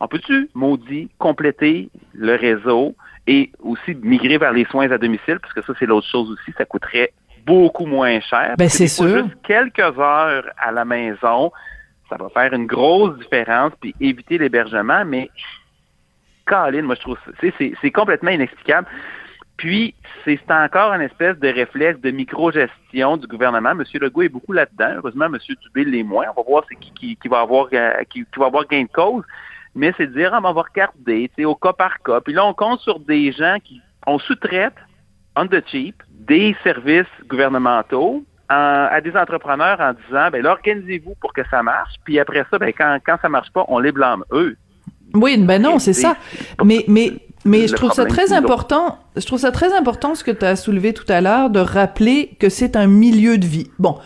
On 0.00 0.08
peut-tu, 0.08 0.48
maudit, 0.54 1.10
compléter 1.18 1.90
le 2.14 2.34
réseau 2.34 2.96
et 3.26 3.50
aussi 3.60 3.94
migrer 3.94 4.38
vers 4.38 4.52
les 4.52 4.64
soins 4.66 4.90
à 4.90 4.98
domicile, 4.98 5.38
parce 5.40 5.54
que 5.54 5.62
ça, 5.62 5.72
c'est 5.78 5.86
l'autre 5.86 6.06
chose 6.08 6.30
aussi, 6.30 6.52
ça 6.58 6.64
coûterait 6.64 7.12
beaucoup 7.44 7.86
moins 7.86 8.20
cher. 8.20 8.54
Ben, 8.58 8.68
c'est 8.68 8.88
sûr. 8.88 9.24
Juste 9.24 9.36
quelques 9.42 9.98
heures 9.98 10.44
à 10.58 10.72
la 10.72 10.84
maison, 10.84 11.52
ça 12.08 12.16
va 12.16 12.28
faire 12.30 12.52
une 12.52 12.66
grosse 12.66 13.18
différence, 13.18 13.72
puis 13.80 13.94
éviter 14.00 14.38
l'hébergement, 14.38 15.04
mais 15.04 15.30
Colin, 16.46 16.82
moi 16.82 16.94
je 16.94 17.00
trouve 17.00 17.18
c'est 17.40 17.90
complètement 17.90 18.30
inexplicable. 18.30 18.86
Puis, 19.56 19.94
c'est 20.24 20.40
encore 20.50 20.92
une 20.94 21.02
espèce 21.02 21.38
de 21.38 21.48
réflexe 21.48 22.00
de 22.00 22.10
micro-gestion 22.10 23.16
du 23.16 23.28
gouvernement. 23.28 23.70
M. 23.70 23.84
Legault 23.94 24.22
est 24.22 24.28
beaucoup 24.28 24.52
là-dedans. 24.52 24.94
Heureusement, 24.96 25.26
M. 25.26 25.38
Dubé 25.62 25.84
l'est 25.84 26.02
moins. 26.02 26.26
On 26.34 26.42
va 26.42 26.48
voir 26.48 26.64
c'est 26.68 26.74
qui, 26.74 27.16
qui, 27.16 27.28
va 27.28 27.40
avoir 27.40 27.68
euh, 27.72 28.02
qui, 28.10 28.26
va 28.36 28.46
avoir 28.46 28.66
gain 28.66 28.82
de 28.82 28.88
cause. 28.88 29.22
Mais 29.76 29.94
c'est 29.96 30.08
de 30.08 30.12
dire, 30.18 30.34
ah, 30.34 30.40
on 30.42 30.52
va 30.52 30.62
regarder, 30.62 31.30
au 31.44 31.54
cas 31.54 31.72
par 31.72 32.02
cas. 32.02 32.20
Puis 32.20 32.34
là, 32.34 32.44
on 32.44 32.52
compte 32.52 32.80
sur 32.80 32.98
des 32.98 33.30
gens 33.30 33.58
qui, 33.62 33.80
on 34.08 34.18
sous-traite 34.18 34.74
on 35.36 35.48
the 35.48 35.62
cheap 35.66 36.02
des 36.26 36.56
services 36.62 37.06
gouvernementaux 37.28 38.24
à 38.48 39.00
des 39.00 39.16
entrepreneurs 39.16 39.80
en 39.80 39.92
disant 39.92 40.30
ben 40.30 40.46
organisez-vous 40.46 41.14
pour 41.20 41.32
que 41.32 41.42
ça 41.50 41.62
marche, 41.62 41.94
puis 42.04 42.18
après 42.20 42.44
ça, 42.50 42.58
ben 42.58 42.72
quand, 42.76 42.98
quand 43.04 43.16
ça 43.20 43.28
marche 43.28 43.50
pas, 43.52 43.64
on 43.68 43.78
les 43.78 43.90
blâme 43.90 44.22
eux. 44.32 44.56
Oui, 45.14 45.38
ben 45.38 45.62
non, 45.62 45.78
c'est 45.78 45.92
ça. 45.92 46.16
Mais, 46.64 46.84
mais, 46.88 47.12
mais 47.44 47.68
je 47.68 47.74
trouve 47.74 47.92
ça 47.92 48.04
très 48.04 48.32
important. 48.32 48.98
Je 49.16 49.24
trouve 49.24 49.38
ça 49.38 49.52
très 49.52 49.72
important 49.72 50.14
ce 50.14 50.24
que 50.24 50.30
tu 50.30 50.44
as 50.44 50.56
soulevé 50.56 50.92
tout 50.92 51.04
à 51.08 51.20
l'heure 51.20 51.50
de 51.50 51.60
rappeler 51.60 52.36
que 52.40 52.48
c'est 52.48 52.76
un 52.76 52.86
milieu 52.86 53.38
de 53.38 53.46
vie. 53.46 53.70
Bon. 53.78 53.98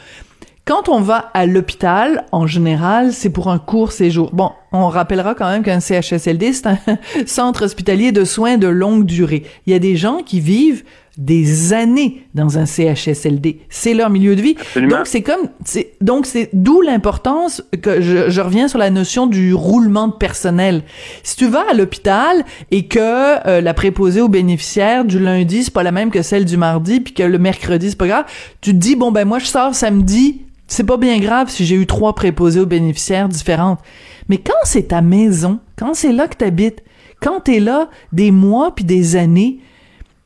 Quand 0.67 0.91
on 0.91 1.01
va 1.01 1.31
à 1.33 1.47
l'hôpital, 1.47 2.27
en 2.31 2.47
général, 2.47 3.15
c'est 3.15 3.31
pour 3.31 3.49
un 3.49 3.59
court 3.59 3.91
séjour. 3.91 4.35
Bon, 4.35 4.51
on 4.71 4.89
rappellera 4.89 5.35
quand 5.35 5.49
même 5.49 5.63
qu'un 5.63 5.81
CHSLD, 5.81 6.53
c'est 6.53 6.67
un 6.67 6.79
centre 7.27 7.65
hospitalier 7.65 8.13
de 8.13 8.25
soins 8.25 8.59
de 8.59 8.69
longue 8.69 9.07
durée. 9.07 9.45
Il 9.65 9.73
y 9.73 9.77
a 9.77 9.79
des 9.79 9.97
gens 9.97 10.19
qui 10.19 10.41
vivent 10.41 10.85
des 11.19 11.73
années 11.73 12.23
dans 12.35 12.59
un 12.59 12.65
CHSLD. 12.65 13.59
C'est 13.69 13.93
leur 13.93 14.09
milieu 14.09 14.37
de 14.37 14.41
vie. 14.41 14.57
Donc 14.77 15.07
c'est 15.07 15.23
comme 15.23 15.49
c'est 15.65 15.95
donc 16.01 16.27
c'est 16.27 16.49
d'où 16.53 16.81
l'importance 16.81 17.61
que 17.83 18.01
je, 18.01 18.31
je, 18.31 18.41
reviens 18.41 18.69
sur 18.69 18.79
la 18.79 18.89
notion 18.89 19.27
du 19.27 19.53
roulement 19.53 20.07
de 20.07 20.13
personnel. 20.13 20.85
Si 21.25 21.35
tu 21.35 21.49
vas 21.49 21.65
à 21.69 21.75
l'hôpital 21.75 22.45
et 22.71 22.87
que 22.87 23.47
euh, 23.49 23.61
la 23.61 23.75
préposée 23.75 24.21
aux 24.21 24.29
bénéficiaires 24.29 25.05
du 25.05 25.19
lundi 25.19 25.65
c'est 25.65 25.75
pas 25.75 25.83
la 25.83 25.91
même 25.91 26.13
que 26.13 26.23
celle 26.23 26.45
du 26.45 26.57
mardi 26.57 27.01
puis 27.01 27.13
que 27.13 27.25
le 27.25 27.39
mercredi 27.39 27.91
c'est 27.91 27.99
pas 27.99 28.07
grave, 28.07 28.25
tu 28.61 28.71
te 28.71 28.77
dis 28.77 28.95
bon 28.95 29.11
ben 29.11 29.27
moi 29.27 29.41
je 29.41 29.47
sors 29.47 29.75
samedi, 29.75 30.43
c'est 30.69 30.85
pas 30.85 30.99
bien 30.99 31.19
grave 31.19 31.51
si 31.51 31.67
j'ai 31.67 31.75
eu 31.75 31.87
trois 31.87 32.15
préposés 32.15 32.61
aux 32.61 32.67
bénéficiaires 32.67 33.29
différentes. 33.29 33.81
Mais 34.29 34.39
quand 34.39 34.53
c'est 34.63 34.89
ta 34.89 35.03
maison, 35.03 35.59
quand 35.77 35.95
c'est 35.95 36.13
là 36.13 36.29
que 36.29 36.37
tu 36.37 36.45
habites, 36.45 36.85
quand 37.21 37.41
tu 37.41 37.57
es 37.57 37.61
là 37.61 37.89
des 38.13 38.31
mois 38.31 38.73
puis 38.73 38.85
des 38.85 39.17
années, 39.17 39.59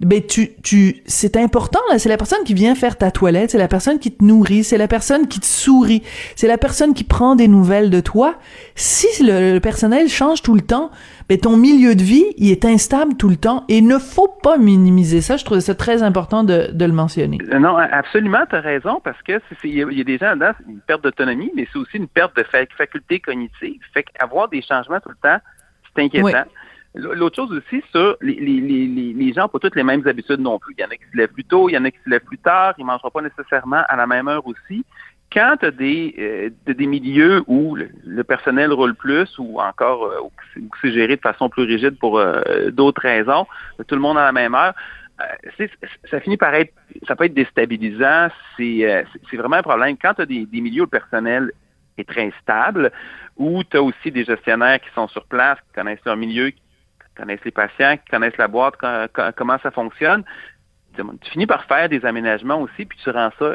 ben 0.03 0.21
tu 0.21 0.51
tu 0.63 1.03
c'est 1.07 1.37
important 1.37 1.81
là. 1.91 1.99
C'est 1.99 2.09
la 2.09 2.17
personne 2.17 2.43
qui 2.45 2.55
vient 2.55 2.75
faire 2.75 2.99
ta 2.99 3.11
toilette 3.11 3.51
c'est 3.51 3.59
la 3.59 3.69
personne 3.69 3.99
qui 3.99 4.13
te 4.13 4.25
nourrit 4.25 4.65
c'est 4.65 4.79
la 4.79 4.89
personne 4.89 5.29
qui 5.29 5.41
te 5.41 5.47
sourit 5.47 6.03
c'est 6.37 6.49
la 6.49 6.59
personne 6.59 6.95
qui 6.95 7.05
prend 7.05 7.37
des 7.37 7.49
nouvelles 7.49 7.91
de 7.91 8.01
toi. 8.01 8.35
Si 8.75 9.07
le, 9.23 9.59
personnel 9.61 10.09
change 10.09 10.43
tout 10.43 10.55
le 10.55 10.61
temps 10.61 10.91
ben 11.29 11.39
ton 11.39 11.57
milieu 11.57 11.95
de 11.95 12.03
vie 12.03 12.25
il 12.37 12.51
est 12.51 12.65
instable 12.65 13.17
tout 13.17 13.29
le 13.29 13.37
temps. 13.37 13.65
Et 13.69 13.79
il 13.79 13.87
ne 13.87 13.99
faut 13.99 14.29
pas 14.43 14.59
minimiser 14.59 15.21
ça. 15.21 15.37
Je 15.37 15.45
trouve 15.45 15.61
ça 15.61 15.75
très 15.75 16.03
important 16.03 16.43
de, 16.43 16.71
de 16.73 16.85
le 16.85 16.93
mentionner. 16.93 17.39
Euh, 17.53 17.59
non 17.59 17.77
absolument 17.77 18.45
tu 18.51 18.57
as 18.57 18.61
raison 18.61 19.01
parce 19.05 19.21
que 19.23 19.41
il 19.65 19.75
y, 19.75 20.01
a 20.01 20.05
des 20.05 20.19
gens 20.19 20.35
là 20.35 20.55
une 20.69 20.81
perte 20.81 21.03
d'autonomie 21.05 21.53
mais 21.55 21.69
c'est 21.73 21.79
aussi 21.79 21.97
une 21.97 22.09
perte 22.09 22.37
de 22.37 22.45
faculté 22.77 23.21
cognitive. 23.21 23.81
Fait 23.95 24.03
qu'avoir 24.03 24.49
des 24.49 24.63
changements 24.63 25.01
tout 25.01 25.11
le 25.11 25.17
temps 25.23 25.39
c'est 25.95 26.03
inquiétant 26.03 26.45
L'autre 26.95 27.37
chose 27.37 27.53
aussi, 27.53 27.83
ça, 27.91 28.17
les, 28.21 28.35
les, 28.35 29.33
gens 29.33 29.43
n'ont 29.43 29.49
pas 29.49 29.59
toutes 29.59 29.77
les 29.77 29.83
mêmes 29.83 30.07
habitudes 30.07 30.41
non 30.41 30.59
plus. 30.59 30.75
Il 30.77 30.83
y 30.83 30.85
en 30.85 30.91
a 30.91 30.97
qui 30.97 31.05
se 31.11 31.17
lèvent 31.17 31.33
plus 31.33 31.45
tôt, 31.45 31.71
il 31.71 31.73
y 31.73 31.79
en 31.79 31.85
a 31.87 31.91
qui 31.91 31.99
se 32.05 32.11
lèvent 32.11 32.21
plus 32.21 32.39
tard, 32.39 32.75
ils 32.77 32.83
ne 32.83 32.87
mangeront 32.87 33.11
pas 33.11 33.23
nécessairement 33.23 33.83
à 33.89 33.97
la 33.97 34.07
même 34.07 34.29
heure 34.29 34.47
aussi. 34.47 34.85
Quand 35.33 35.57
tu 35.59 35.67
as 35.67 35.71
des, 35.71 36.15
euh, 36.19 36.51
des 36.71 36.87
milieux 36.87 37.43
où 37.47 37.77
le, 37.77 38.25
personnel 38.25 38.73
roule 38.73 38.95
plus 38.95 39.39
ou 39.39 39.59
encore 39.59 40.05
euh, 40.05 40.21
où 40.21 40.31
c'est 40.83 40.93
géré 40.93 41.17
de 41.17 41.23
façon 41.23 41.49
plus 41.49 41.63
rigide 41.63 41.99
pour 41.99 42.19
euh, 42.19 42.71
d'autres 42.71 43.01
raisons, 43.01 43.47
tout 43.87 43.95
le 43.95 44.01
monde 44.03 44.19
à 44.19 44.25
la 44.25 44.33
même 44.33 44.55
heure, 44.55 44.75
ça 46.11 46.21
finit 46.21 46.37
par 46.37 46.55
être, 46.55 46.75
ça 47.07 47.17
peut 47.17 47.25
être 47.25 47.35
déstabilisant. 47.35 48.29
C'est 48.59 49.07
vraiment 49.33 49.57
un 49.57 49.63
problème. 49.63 49.97
Quand 49.97 50.13
tu 50.15 50.23
as 50.23 50.27
des, 50.27 50.45
des 50.45 50.61
milieux 50.61 50.83
où 50.83 50.85
le 50.85 50.91
personnel 50.91 51.53
est 51.97 52.09
très 52.09 52.33
stable, 52.43 52.91
où 53.37 53.63
tu 53.65 53.77
as 53.77 53.83
aussi 53.83 54.11
des 54.11 54.25
gestionnaires 54.25 54.81
qui 54.81 54.91
sont 54.95 55.09
sur 55.09 55.25
place, 55.25 55.59
qui 55.61 55.73
connaissent 55.75 56.05
leur 56.05 56.17
milieu, 56.17 56.53
connaissent 57.17 57.45
les 57.45 57.51
patients, 57.51 57.97
qui 57.97 58.11
connaissent 58.11 58.37
la 58.37 58.49
boîte, 58.49 58.75
comment 59.37 59.59
ça 59.63 59.71
fonctionne. 59.71 60.25
Tu 60.97 61.31
finis 61.31 61.47
par 61.47 61.65
faire 61.65 61.89
des 61.89 62.05
aménagements 62.05 62.61
aussi, 62.61 62.85
puis 62.85 62.99
tu 63.03 63.11
rends 63.11 63.31
ça. 63.39 63.55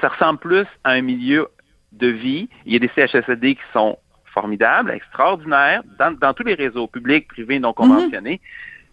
Ça 0.00 0.08
ressemble 0.08 0.38
plus 0.38 0.66
à 0.84 0.92
un 0.92 1.02
milieu 1.02 1.48
de 1.92 2.08
vie. 2.08 2.48
Il 2.64 2.72
y 2.72 2.76
a 2.76 2.78
des 2.78 2.90
CHSLD 2.94 3.56
qui 3.56 3.62
sont 3.72 3.98
formidables, 4.26 4.90
extraordinaires, 4.90 5.82
dans, 5.98 6.34
tous 6.34 6.44
les 6.44 6.54
réseaux 6.54 6.86
publics, 6.86 7.28
privés, 7.28 7.58
non 7.58 7.72
conventionnés. 7.72 8.40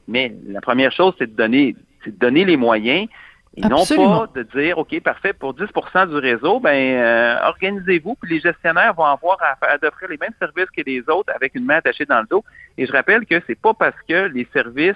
Mais 0.08 0.34
la 0.48 0.62
première 0.62 0.92
chose, 0.92 1.14
c'est 1.18 1.32
de 1.32 1.36
donner, 1.36 1.76
c'est 2.04 2.12
de 2.12 2.20
donner 2.20 2.46
les 2.46 2.58
moyens 2.58 3.08
et 3.56 3.62
non 3.62 3.86
pas 3.86 4.28
de 4.34 4.44
dire, 4.56 4.80
OK, 4.80 5.00
parfait, 5.02 5.32
pour 5.32 5.54
10% 5.54 6.10
du 6.10 6.16
réseau, 6.16 6.60
ben 6.60 6.74
euh, 6.74 7.36
organisez-vous, 7.44 8.16
puis 8.16 8.34
les 8.34 8.40
gestionnaires 8.40 8.96
vont 8.96 9.06
avoir 9.06 9.38
à, 9.42 9.76
offrir 9.86 10.10
les 10.10 10.18
mêmes 10.18 10.34
services 10.40 10.70
que 10.76 10.82
les 10.84 11.04
autres 11.08 11.32
avec 11.36 11.54
une 11.54 11.66
main 11.66 11.76
attachée 11.76 12.06
dans 12.06 12.22
le 12.22 12.28
dos. 12.28 12.44
Et 12.78 12.88
je 12.88 12.92
rappelle 12.92 13.26
que 13.28 13.36
c'est 13.46 13.60
pas 13.60 13.76
parce 13.76 13.96
que 14.10 14.28
les 14.28 14.48
services 14.54 14.96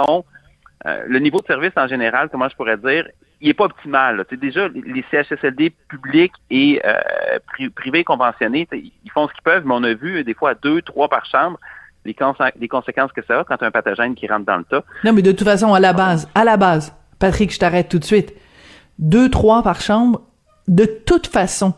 sont 0.00 0.24
euh, 0.86 1.02
le 1.08 1.18
niveau 1.18 1.40
de 1.40 1.46
service 1.46 1.72
en 1.76 1.88
général, 1.88 2.28
comment 2.30 2.48
je 2.48 2.54
pourrais 2.54 2.76
dire, 2.76 3.08
il 3.40 3.48
est 3.48 3.54
pas 3.54 3.64
optimal. 3.64 4.24
C'est 4.30 4.38
déjà 4.38 4.68
les 4.68 5.04
CHSLD 5.10 5.74
publics 5.88 6.34
et 6.48 6.80
euh, 6.84 7.38
privés 7.74 8.04
conventionnés, 8.04 8.68
ils 8.72 9.10
font 9.12 9.26
ce 9.26 9.32
qu'ils 9.32 9.42
peuvent, 9.42 9.64
mais 9.66 9.74
on 9.74 9.82
a 9.82 9.94
vu 9.94 10.22
des 10.22 10.34
fois 10.34 10.54
deux, 10.54 10.80
trois 10.82 11.08
par 11.08 11.26
chambre. 11.26 11.58
Les, 12.04 12.14
les 12.60 12.68
conséquences 12.68 13.10
que 13.10 13.22
ça 13.26 13.40
a 13.40 13.44
quand 13.44 13.60
un 13.64 13.72
pathogène 13.72 14.14
qui 14.14 14.28
rentre 14.28 14.46
dans 14.46 14.58
le 14.58 14.64
tas. 14.64 14.84
Non, 15.02 15.12
mais 15.12 15.22
de 15.22 15.32
toute 15.32 15.42
façon, 15.42 15.74
à 15.74 15.80
la 15.80 15.92
base, 15.92 16.30
à 16.36 16.44
la 16.44 16.56
base, 16.56 16.94
Patrick, 17.18 17.52
je 17.52 17.58
t'arrête 17.58 17.88
tout 17.88 17.98
de 17.98 18.04
suite. 18.04 18.34
Deux, 18.98 19.30
trois 19.30 19.62
par 19.62 19.80
chambre, 19.80 20.22
de 20.68 20.84
toute 20.84 21.26
façon, 21.26 21.74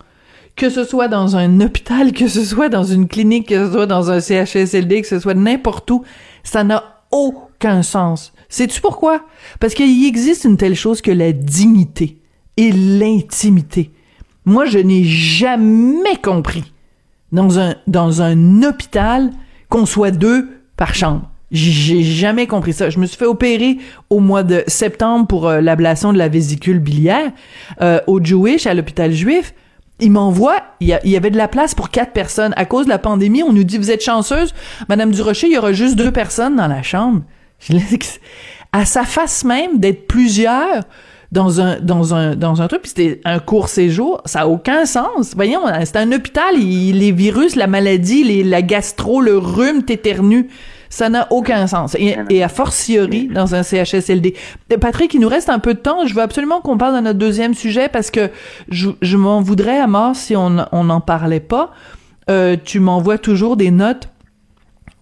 que 0.56 0.70
ce 0.70 0.84
soit 0.84 1.08
dans 1.08 1.36
un 1.36 1.60
hôpital, 1.60 2.12
que 2.12 2.28
ce 2.28 2.44
soit 2.44 2.68
dans 2.68 2.84
une 2.84 3.08
clinique, 3.08 3.48
que 3.48 3.66
ce 3.66 3.72
soit 3.72 3.86
dans 3.86 4.10
un 4.10 4.20
CHSLD, 4.20 5.02
que 5.02 5.08
ce 5.08 5.20
soit 5.20 5.34
n'importe 5.34 5.90
où, 5.90 6.04
ça 6.42 6.64
n'a 6.64 7.02
aucun 7.10 7.82
sens. 7.82 8.32
Sais-tu 8.48 8.80
pourquoi? 8.80 9.24
Parce 9.60 9.74
qu'il 9.74 10.06
existe 10.06 10.44
une 10.44 10.56
telle 10.56 10.74
chose 10.74 11.00
que 11.00 11.10
la 11.10 11.32
dignité 11.32 12.18
et 12.56 12.72
l'intimité. 12.72 13.92
Moi, 14.44 14.64
je 14.64 14.78
n'ai 14.78 15.04
jamais 15.04 16.16
compris 16.16 16.72
dans 17.32 17.58
un, 17.58 17.76
dans 17.86 18.22
un 18.22 18.62
hôpital 18.62 19.30
qu'on 19.68 19.86
soit 19.86 20.10
deux 20.10 20.48
par 20.76 20.94
chambre. 20.94 21.30
J'ai 21.50 22.02
jamais 22.02 22.46
compris 22.46 22.74
ça. 22.74 22.90
Je 22.90 22.98
me 22.98 23.06
suis 23.06 23.16
fait 23.16 23.24
opérer 23.24 23.78
au 24.10 24.20
mois 24.20 24.42
de 24.42 24.64
septembre 24.66 25.26
pour 25.26 25.48
euh, 25.48 25.60
l'ablation 25.60 26.12
de 26.12 26.18
la 26.18 26.28
vésicule 26.28 26.78
biliaire 26.78 27.32
euh, 27.80 28.00
au 28.06 28.22
Jewish, 28.22 28.66
à 28.66 28.74
l'hôpital 28.74 29.12
juif. 29.12 29.54
Il 30.00 30.12
m'envoie, 30.12 30.56
il 30.80 30.86
y, 30.86 31.16
avait 31.16 31.30
de 31.30 31.36
la 31.36 31.48
place 31.48 31.74
pour 31.74 31.90
quatre 31.90 32.12
personnes. 32.12 32.52
À 32.56 32.66
cause 32.66 32.84
de 32.84 32.90
la 32.90 32.98
pandémie, 32.98 33.42
on 33.42 33.52
nous 33.52 33.64
dit, 33.64 33.78
vous 33.78 33.90
êtes 33.90 34.04
chanceuse, 34.04 34.54
Madame 34.88 35.10
Durocher, 35.10 35.48
il 35.48 35.54
y 35.54 35.58
aura 35.58 35.72
juste 35.72 35.96
deux 35.96 36.12
personnes 36.12 36.54
dans 36.54 36.68
la 36.68 36.82
chambre. 36.82 37.22
à 38.72 38.84
sa 38.84 39.02
face 39.02 39.44
même 39.44 39.78
d'être 39.78 40.06
plusieurs 40.06 40.84
dans 41.32 41.60
un 41.60 41.80
dans 41.80 42.14
un 42.14 42.36
dans 42.36 42.62
un 42.62 42.68
truc 42.68 42.82
puis 42.82 42.92
c'était 42.94 43.20
un 43.24 43.38
court 43.38 43.68
séjour 43.68 44.22
ça 44.24 44.42
a 44.42 44.46
aucun 44.46 44.86
sens 44.86 45.34
voyons 45.34 45.60
c'est 45.84 45.96
un 45.96 46.10
hôpital 46.12 46.56
les 46.56 47.12
virus 47.12 47.56
la 47.56 47.66
maladie 47.66 48.24
les, 48.24 48.44
la 48.44 48.62
gastro 48.62 49.20
le 49.20 49.36
rhume 49.36 49.82
t'éternue 49.82 50.48
ça 50.90 51.08
n'a 51.08 51.26
aucun 51.30 51.66
sens. 51.66 51.94
Et, 51.98 52.16
et, 52.30 52.42
a 52.42 52.48
fortiori 52.48 53.28
dans 53.28 53.54
un 53.54 53.62
CHSLD. 53.62 54.34
Patrick, 54.80 55.14
il 55.14 55.20
nous 55.20 55.28
reste 55.28 55.48
un 55.50 55.58
peu 55.58 55.74
de 55.74 55.80
temps. 55.80 56.06
Je 56.06 56.14
veux 56.14 56.22
absolument 56.22 56.60
qu'on 56.60 56.78
parle 56.78 56.96
de 56.96 57.00
notre 57.00 57.18
deuxième 57.18 57.54
sujet 57.54 57.88
parce 57.88 58.10
que 58.10 58.30
je, 58.68 58.90
je 59.02 59.16
m'en 59.16 59.40
voudrais 59.40 59.78
à 59.78 59.86
mort 59.86 60.16
si 60.16 60.36
on 60.36 60.50
n'en 60.50 61.00
parlait 61.00 61.40
pas. 61.40 61.72
Euh, 62.30 62.56
tu 62.62 62.78
m'envoies 62.78 63.18
toujours 63.18 63.56
des 63.56 63.70
notes 63.70 64.08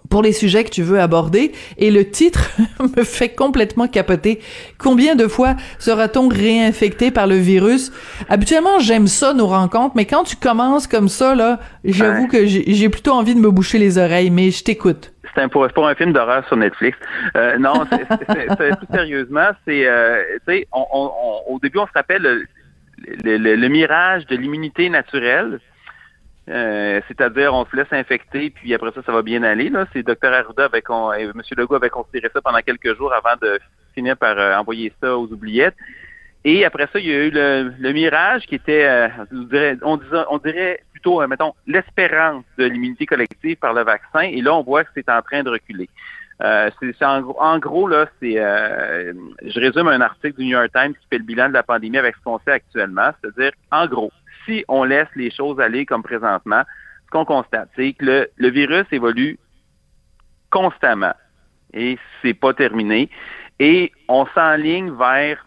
pour 0.08 0.22
les 0.22 0.32
sujets 0.32 0.64
que 0.64 0.70
tu 0.70 0.82
veux 0.82 1.00
aborder 1.00 1.52
et 1.78 1.90
le 1.90 2.08
titre 2.08 2.50
me 2.96 3.02
fait 3.02 3.30
complètement 3.30 3.88
capoter. 3.88 4.40
Combien 4.78 5.16
de 5.16 5.26
fois 5.26 5.56
sera-t-on 5.78 6.28
réinfecté 6.28 7.10
par 7.10 7.26
le 7.26 7.36
virus? 7.36 7.92
Habituellement, 8.28 8.78
j'aime 8.78 9.08
ça 9.08 9.34
nos 9.34 9.48
rencontres, 9.48 9.96
mais 9.96 10.04
quand 10.04 10.24
tu 10.24 10.36
commences 10.36 10.86
comme 10.86 11.08
ça 11.08 11.34
là, 11.34 11.58
j'avoue 11.84 12.28
que 12.28 12.46
j'ai 12.46 12.88
plutôt 12.88 13.12
envie 13.12 13.34
de 13.34 13.40
me 13.40 13.50
boucher 13.50 13.78
les 13.78 13.98
oreilles, 13.98 14.30
mais 14.30 14.50
je 14.50 14.62
t'écoute. 14.62 15.12
C'est 15.36 15.48
pour, 15.48 15.88
un 15.88 15.94
film 15.94 16.12
d'horreur 16.12 16.46
sur 16.46 16.56
Netflix. 16.56 16.96
Euh, 17.36 17.58
non, 17.58 17.84
c'est, 17.90 18.06
plus 18.76 18.86
sérieusement, 18.90 19.50
c'est, 19.66 19.86
euh, 19.86 20.22
au 21.46 21.58
début, 21.60 21.78
on 21.78 21.86
se 21.86 21.92
rappelle 21.94 22.46
le, 23.22 23.68
mirage 23.68 24.26
de 24.26 24.36
l'immunité 24.36 24.88
naturelle. 24.88 25.60
Euh, 26.48 27.00
c'est-à-dire, 27.08 27.52
on 27.52 27.66
se 27.66 27.76
laisse 27.76 27.92
infecter, 27.92 28.50
puis 28.50 28.72
après 28.72 28.92
ça, 28.92 29.02
ça 29.04 29.12
va 29.12 29.22
bien 29.22 29.42
aller. 29.42 29.70
C'est 29.92 30.02
Dr 30.02 30.32
Arruda 30.32 30.64
avec 30.64 30.86
et 30.88 31.22
M. 31.24 31.42
Legault 31.56 31.74
avait 31.74 31.90
considéré 31.90 32.30
ça 32.32 32.40
pendant 32.40 32.60
quelques 32.60 32.96
jours 32.96 33.12
avant 33.12 33.36
de 33.42 33.58
finir 33.94 34.16
par 34.16 34.38
envoyer 34.58 34.92
ça 35.02 35.18
aux 35.18 35.26
oubliettes. 35.26 35.76
Et 36.44 36.64
après 36.64 36.88
ça, 36.92 37.00
il 37.00 37.06
y 37.06 37.12
a 37.12 37.24
eu 37.24 37.30
le, 37.30 37.92
mirage 37.92 38.46
qui 38.46 38.54
était, 38.54 39.10
on, 39.82 40.38
dirait, 40.38 40.80
plutôt, 41.06 41.26
mettons, 41.28 41.54
l'espérance 41.66 42.44
de 42.58 42.64
l'immunité 42.64 43.06
collective 43.06 43.56
par 43.56 43.74
le 43.74 43.84
vaccin. 43.84 44.20
Et 44.20 44.40
là, 44.40 44.54
on 44.54 44.62
voit 44.62 44.84
que 44.84 44.90
c'est 44.94 45.08
en 45.08 45.22
train 45.22 45.42
de 45.42 45.50
reculer. 45.50 45.88
c'est 46.40 47.04
en, 47.04 47.22
en, 47.38 47.58
gros 47.58 47.86
là, 47.86 48.06
c'est 48.20 48.34
je 48.34 49.60
résume 49.60 49.88
un 49.88 50.00
article 50.00 50.38
du 50.38 50.44
New 50.44 50.56
York 50.58 50.70
Times 50.74 50.94
qui 50.94 51.06
fait 51.08 51.18
le 51.18 51.24
bilan 51.24 51.48
de 51.48 51.54
la 51.54 51.62
pandémie 51.62 51.98
avec 51.98 52.16
ce 52.16 52.22
qu'on 52.22 52.38
sait 52.40 52.52
actuellement, 52.52 53.10
c'est-à-dire 53.20 53.52
en 53.70 53.86
gros, 53.86 54.10
si 54.44 54.64
on 54.68 54.84
laisse 54.84 55.08
les 55.14 55.30
choses 55.30 55.60
aller 55.60 55.86
comme 55.86 56.02
présentement, 56.02 56.62
ce 57.06 57.10
qu'on 57.10 57.24
constate, 57.24 57.68
c'est 57.76 57.92
que 57.92 58.28
le, 58.36 58.50
virus 58.50 58.86
évolue 58.90 59.38
constamment 60.50 61.14
et 61.72 61.98
c'est 62.20 62.34
pas 62.34 62.52
terminé. 62.52 63.08
Et 63.58 63.92
on 64.08 64.26
s'enligne 64.34 64.90
vers 64.92 65.46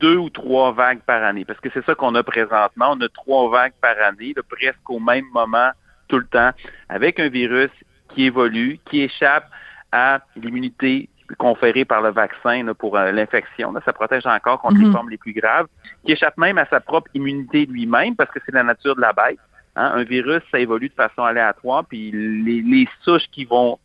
deux 0.00 0.16
ou 0.16 0.30
trois 0.30 0.72
vagues 0.72 1.00
par 1.06 1.22
année, 1.22 1.44
parce 1.44 1.60
que 1.60 1.68
c'est 1.72 1.84
ça 1.84 1.94
qu'on 1.94 2.14
a 2.14 2.22
présentement. 2.22 2.92
On 2.92 3.00
a 3.00 3.08
trois 3.08 3.50
vagues 3.50 3.74
par 3.80 3.94
année, 4.02 4.34
presque 4.48 4.88
au 4.88 4.98
même 4.98 5.26
moment, 5.32 5.70
tout 6.08 6.18
le 6.18 6.26
temps, 6.26 6.50
avec 6.88 7.20
un 7.20 7.28
virus 7.28 7.70
qui 8.14 8.24
évolue, 8.24 8.80
qui 8.86 9.02
échappe 9.02 9.48
à 9.92 10.20
l'immunité 10.36 11.08
conférée 11.38 11.84
par 11.84 12.02
le 12.02 12.10
vaccin 12.10 12.66
pour 12.74 12.96
euh, 12.96 13.12
l'infection. 13.12 13.72
Ça 13.84 13.92
protège 13.92 14.26
encore 14.26 14.60
contre 14.60 14.78
les 14.78 14.86
mhm. 14.86 14.92
formes 14.92 15.10
les 15.10 15.18
plus 15.18 15.32
graves, 15.32 15.66
qui 16.04 16.12
échappe 16.12 16.36
même 16.38 16.58
à 16.58 16.66
sa 16.66 16.80
propre 16.80 17.10
immunité 17.14 17.66
lui-même 17.66 18.16
parce 18.16 18.30
que 18.30 18.40
c'est 18.44 18.54
la 18.54 18.64
nature 18.64 18.96
de 18.96 19.00
la 19.00 19.12
bête. 19.12 19.38
Hein. 19.76 19.92
Un 19.94 20.02
virus, 20.02 20.42
ça 20.50 20.58
évolue 20.58 20.88
de 20.88 20.94
façon 20.94 21.22
aléatoire, 21.22 21.84
puis 21.84 22.10
les, 22.10 22.62
les 22.62 22.88
souches 23.02 23.28
qui 23.30 23.44
vont 23.44 23.78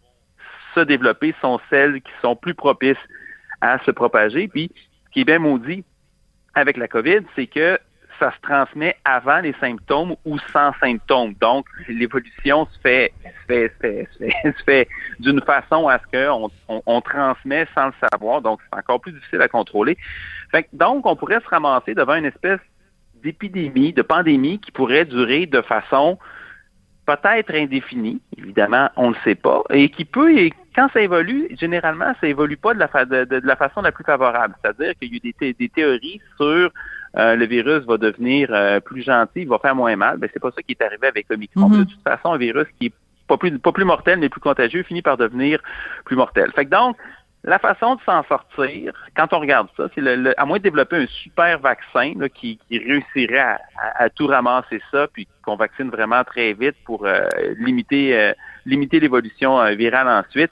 se 0.73 0.79
développer 0.79 1.35
sont 1.41 1.59
celles 1.69 2.01
qui 2.01 2.11
sont 2.21 2.35
plus 2.35 2.55
propices 2.55 2.97
à 3.61 3.77
se 3.85 3.91
propager. 3.91 4.47
Puis, 4.47 4.71
ce 5.05 5.11
qui 5.11 5.21
est 5.21 5.25
bien 5.25 5.39
maudit 5.39 5.85
avec 6.55 6.77
la 6.77 6.87
COVID, 6.87 7.21
c'est 7.35 7.47
que 7.47 7.77
ça 8.19 8.31
se 8.31 8.39
transmet 8.41 8.95
avant 9.03 9.39
les 9.39 9.53
symptômes 9.59 10.15
ou 10.25 10.37
sans 10.53 10.71
symptômes. 10.79 11.33
Donc, 11.41 11.65
l'évolution 11.87 12.65
se 12.65 12.79
fait, 12.79 13.13
se 13.23 13.69
fait, 13.79 14.07
se 14.43 14.63
fait, 14.63 14.87
d'une 15.19 15.41
façon 15.41 15.87
à 15.87 15.99
ce 15.99 16.05
qu'on 16.11 16.49
on, 16.85 17.01
transmet 17.01 17.67
sans 17.75 17.87
le 17.87 17.93
savoir. 18.11 18.41
Donc, 18.41 18.61
c'est 18.63 18.79
encore 18.79 19.01
plus 19.01 19.11
difficile 19.11 19.41
à 19.41 19.47
contrôler. 19.47 19.97
Fait 20.51 20.67
donc, 20.73 21.05
on 21.05 21.15
pourrait 21.15 21.41
se 21.41 21.49
ramasser 21.49 21.93
devant 21.93 22.15
une 22.15 22.25
espèce 22.25 22.61
d'épidémie, 23.21 23.91
de 23.91 24.01
pandémie 24.01 24.59
qui 24.59 24.71
pourrait 24.71 25.05
durer 25.05 25.45
de 25.45 25.61
façon 25.61 26.17
peut-être 27.05 27.53
indéfinie, 27.53 28.19
évidemment, 28.37 28.89
on 28.95 29.09
ne 29.09 29.13
le 29.13 29.19
sait 29.23 29.35
pas, 29.35 29.61
et 29.69 29.89
qui 29.89 30.05
peut, 30.05 30.49
quand 30.75 30.89
ça 30.91 31.01
évolue, 31.01 31.47
généralement, 31.59 32.13
ça 32.19 32.27
évolue 32.27 32.57
pas 32.57 32.73
de 32.73 32.79
la, 32.79 33.05
de, 33.05 33.41
la 33.43 33.55
façon 33.55 33.81
la 33.81 33.91
plus 33.91 34.03
favorable. 34.03 34.55
C'est-à-dire 34.61 34.93
qu'il 34.95 35.13
y 35.13 35.15
a 35.15 35.29
eu 35.29 35.53
des, 35.53 35.69
théories 35.69 36.21
sur 36.37 36.71
euh, 37.17 37.35
le 37.35 37.45
virus 37.45 37.85
va 37.85 37.97
devenir 37.97 38.49
euh, 38.51 38.79
plus 38.81 39.01
gentil, 39.01 39.41
il 39.41 39.47
va 39.47 39.57
faire 39.59 39.75
moins 39.75 39.95
mal. 39.95 40.17
Ben, 40.17 40.29
c'est 40.33 40.41
pas 40.41 40.51
ça 40.51 40.61
qui 40.61 40.73
est 40.73 40.81
arrivé 40.83 41.07
avec 41.07 41.27
Omicron. 41.31 41.69
Mm 41.69 41.79
De 41.79 41.83
toute 41.85 42.01
façon, 42.03 42.33
un 42.33 42.37
virus 42.37 42.67
qui 42.79 42.87
est 42.87 42.93
pas 43.27 43.37
plus, 43.37 43.57
pas 43.57 43.71
plus 43.71 43.85
mortel, 43.85 44.19
mais 44.19 44.29
plus 44.29 44.41
contagieux, 44.41 44.83
finit 44.83 45.01
par 45.01 45.17
devenir 45.17 45.59
plus 46.03 46.15
mortel. 46.15 46.51
Fait 46.53 46.65
que 46.65 46.69
donc, 46.69 46.97
la 47.45 47.59
façon 47.59 47.95
de 47.95 48.01
s'en 48.01 48.23
sortir, 48.23 48.91
quand 49.15 49.31
on 49.31 49.39
regarde 49.39 49.67
ça, 49.77 49.87
c'est 49.93 50.01
le, 50.01 50.33
à 50.39 50.45
moins 50.45 50.57
de 50.57 50.63
développer 50.63 50.97
un 50.97 51.07
super 51.07 51.59
vaccin 51.59 52.13
qui, 52.33 52.59
réussirait 52.71 53.57
à, 53.77 54.09
tout 54.09 54.25
ramasser 54.25 54.81
ça, 54.91 55.07
puis 55.07 55.27
qu'on 55.43 55.55
vaccine 55.55 55.89
vraiment 55.89 56.23
très 56.23 56.53
vite 56.53 56.75
pour 56.85 57.05
euh, 57.05 57.27
limiter 57.59 58.17
euh, 58.19 58.33
limiter 58.65 58.99
l'évolution 58.99 59.59
euh, 59.59 59.75
virale 59.75 60.07
ensuite. 60.07 60.49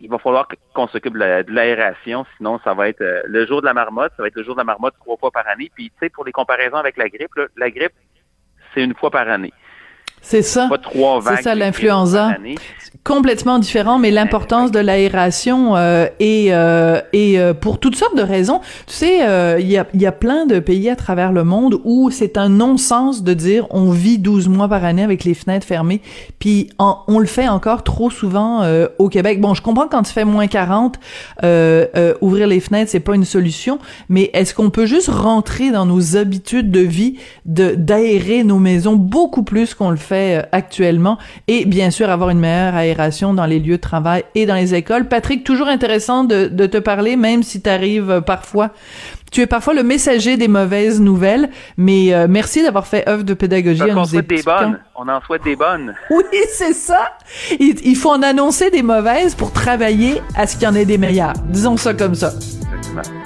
Il 0.00 0.10
va 0.10 0.18
falloir 0.18 0.46
qu'on 0.74 0.88
s'occupe 0.88 1.14
de 1.14 1.44
l'aération, 1.48 2.26
sinon 2.36 2.60
ça 2.64 2.74
va 2.74 2.88
être 2.88 3.02
le 3.24 3.46
jour 3.46 3.60
de 3.60 3.66
la 3.66 3.72
marmotte, 3.72 4.12
ça 4.16 4.22
va 4.22 4.28
être 4.28 4.36
le 4.36 4.42
jour 4.42 4.54
de 4.54 4.60
la 4.60 4.64
marmotte 4.64 4.94
trois 4.98 5.16
fois 5.16 5.30
par 5.30 5.46
année. 5.48 5.70
Puis 5.74 5.90
tu 5.90 5.96
sais, 6.00 6.10
pour 6.10 6.24
les 6.24 6.32
comparaisons 6.32 6.76
avec 6.76 6.96
la 6.96 7.08
grippe, 7.08 7.30
la 7.56 7.70
grippe, 7.70 7.92
c'est 8.74 8.82
une 8.82 8.94
fois 8.94 9.10
par 9.10 9.28
année. 9.28 9.52
C'est 10.22 10.42
ça. 10.42 10.68
C'est 11.36 11.42
ça 11.42 11.54
l'influenza. 11.54 12.36
Complètement 13.04 13.58
différent, 13.58 13.98
mais 13.98 14.12
l'importance 14.12 14.70
de 14.70 14.78
l'aération 14.78 15.74
euh, 15.74 16.06
et 16.20 16.54
euh, 16.54 17.00
et 17.12 17.40
euh, 17.40 17.52
pour 17.52 17.80
toutes 17.80 17.96
sortes 17.96 18.16
de 18.16 18.22
raisons. 18.22 18.60
Tu 18.86 18.94
sais, 18.94 19.26
euh, 19.26 19.56
il 19.58 19.68
y 19.68 19.76
a 19.76 19.88
il 19.92 20.00
y 20.00 20.06
a 20.06 20.12
plein 20.12 20.46
de 20.46 20.60
pays 20.60 20.88
à 20.88 20.94
travers 20.94 21.32
le 21.32 21.42
monde 21.42 21.80
où 21.82 22.12
c'est 22.12 22.38
un 22.38 22.48
non-sens 22.48 23.24
de 23.24 23.34
dire 23.34 23.66
on 23.70 23.90
vit 23.90 24.18
12 24.18 24.48
mois 24.48 24.68
par 24.68 24.84
année 24.84 25.02
avec 25.02 25.24
les 25.24 25.34
fenêtres 25.34 25.66
fermées, 25.66 26.00
puis 26.38 26.70
on 26.78 27.18
le 27.18 27.26
fait 27.26 27.48
encore 27.48 27.82
trop 27.82 28.08
souvent 28.08 28.64
au 28.98 29.08
Québec. 29.08 29.40
Bon, 29.40 29.54
je 29.54 29.62
comprends 29.62 29.88
quand 29.88 30.04
tu 30.04 30.12
fais 30.12 30.24
moins 30.24 30.46
40, 30.46 31.00
ouvrir 32.20 32.46
les 32.46 32.60
fenêtres 32.60 32.90
c'est 32.90 33.00
pas 33.00 33.16
une 33.16 33.24
solution, 33.24 33.80
mais 34.08 34.30
est-ce 34.32 34.54
qu'on 34.54 34.70
peut 34.70 34.86
juste 34.86 35.08
rentrer 35.08 35.72
dans 35.72 35.86
nos 35.86 36.16
habitudes 36.16 36.70
de 36.70 36.80
vie 36.80 37.16
de 37.46 37.74
d'aérer 37.74 38.44
nos 38.44 38.58
maisons 38.58 38.94
beaucoup 38.94 39.42
plus 39.42 39.74
qu'on 39.74 39.90
le 39.90 39.96
fait? 39.96 40.11
Euh, 40.14 40.42
actuellement 40.52 41.18
et 41.48 41.64
bien 41.64 41.90
sûr 41.90 42.10
avoir 42.10 42.30
une 42.30 42.38
meilleure 42.38 42.74
aération 42.74 43.34
dans 43.34 43.46
les 43.46 43.58
lieux 43.58 43.76
de 43.76 43.82
travail 43.82 44.24
et 44.34 44.46
dans 44.46 44.54
les 44.54 44.74
écoles. 44.74 45.08
Patrick, 45.08 45.44
toujours 45.44 45.68
intéressant 45.68 46.24
de, 46.24 46.48
te 46.66 46.78
parler, 46.78 47.16
même 47.16 47.42
si 47.42 47.60
tu 47.60 47.68
arrives 47.68 48.10
euh, 48.10 48.20
parfois 48.20 48.70
tu 49.32 49.40
es 49.40 49.46
parfois 49.46 49.74
le 49.74 49.82
messager 49.82 50.36
des 50.36 50.46
mauvaises 50.46 51.00
nouvelles, 51.00 51.50
mais 51.76 52.14
euh, 52.14 52.26
merci 52.28 52.62
d'avoir 52.62 52.86
fait 52.86 53.08
œuvre 53.08 53.24
de 53.24 53.34
pédagogie. 53.34 53.82
on 53.82 53.96
en 53.96 54.04
souhaite 54.04 54.28
des 54.28 54.42
bonnes. 54.42 54.78
On 54.94 55.08
en 55.08 55.20
souhaite 55.22 55.42
des 55.42 55.56
bonnes. 55.56 55.94
Oui, 56.10 56.22
c'est 56.50 56.74
ça. 56.74 57.12
Il, 57.58 57.96
faut 57.96 58.10
en 58.10 58.22
annoncer 58.22 58.70
des 58.70 58.82
mauvaises 58.82 59.34
pour 59.34 59.50
travailler 59.52 60.22
à 60.36 60.46
ce 60.46 60.56
qu'il 60.56 60.64
y 60.64 60.66
en 60.70 60.74
ait 60.74 60.84
des 60.84 60.98
meilleures. 60.98 61.32
Disons 61.48 61.76
ça 61.76 61.94
comme 61.94 62.14
ça. 62.14 62.32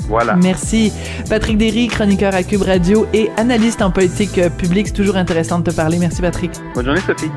Voilà. 0.08 0.36
Merci. 0.36 0.92
Patrick 1.28 1.58
Derry, 1.58 1.88
chroniqueur 1.88 2.34
à 2.34 2.44
Cube 2.44 2.62
Radio 2.62 3.06
et 3.12 3.28
analyste 3.36 3.82
en 3.82 3.90
politique 3.90 4.40
publique. 4.56 4.88
C'est 4.88 4.94
toujours 4.94 5.16
intéressant 5.16 5.58
de 5.58 5.70
te 5.70 5.74
parler. 5.74 5.98
Merci, 5.98 6.22
Patrick. 6.22 6.52
Bonne 6.74 6.86
journée, 6.86 7.00
Sophie. 7.00 7.30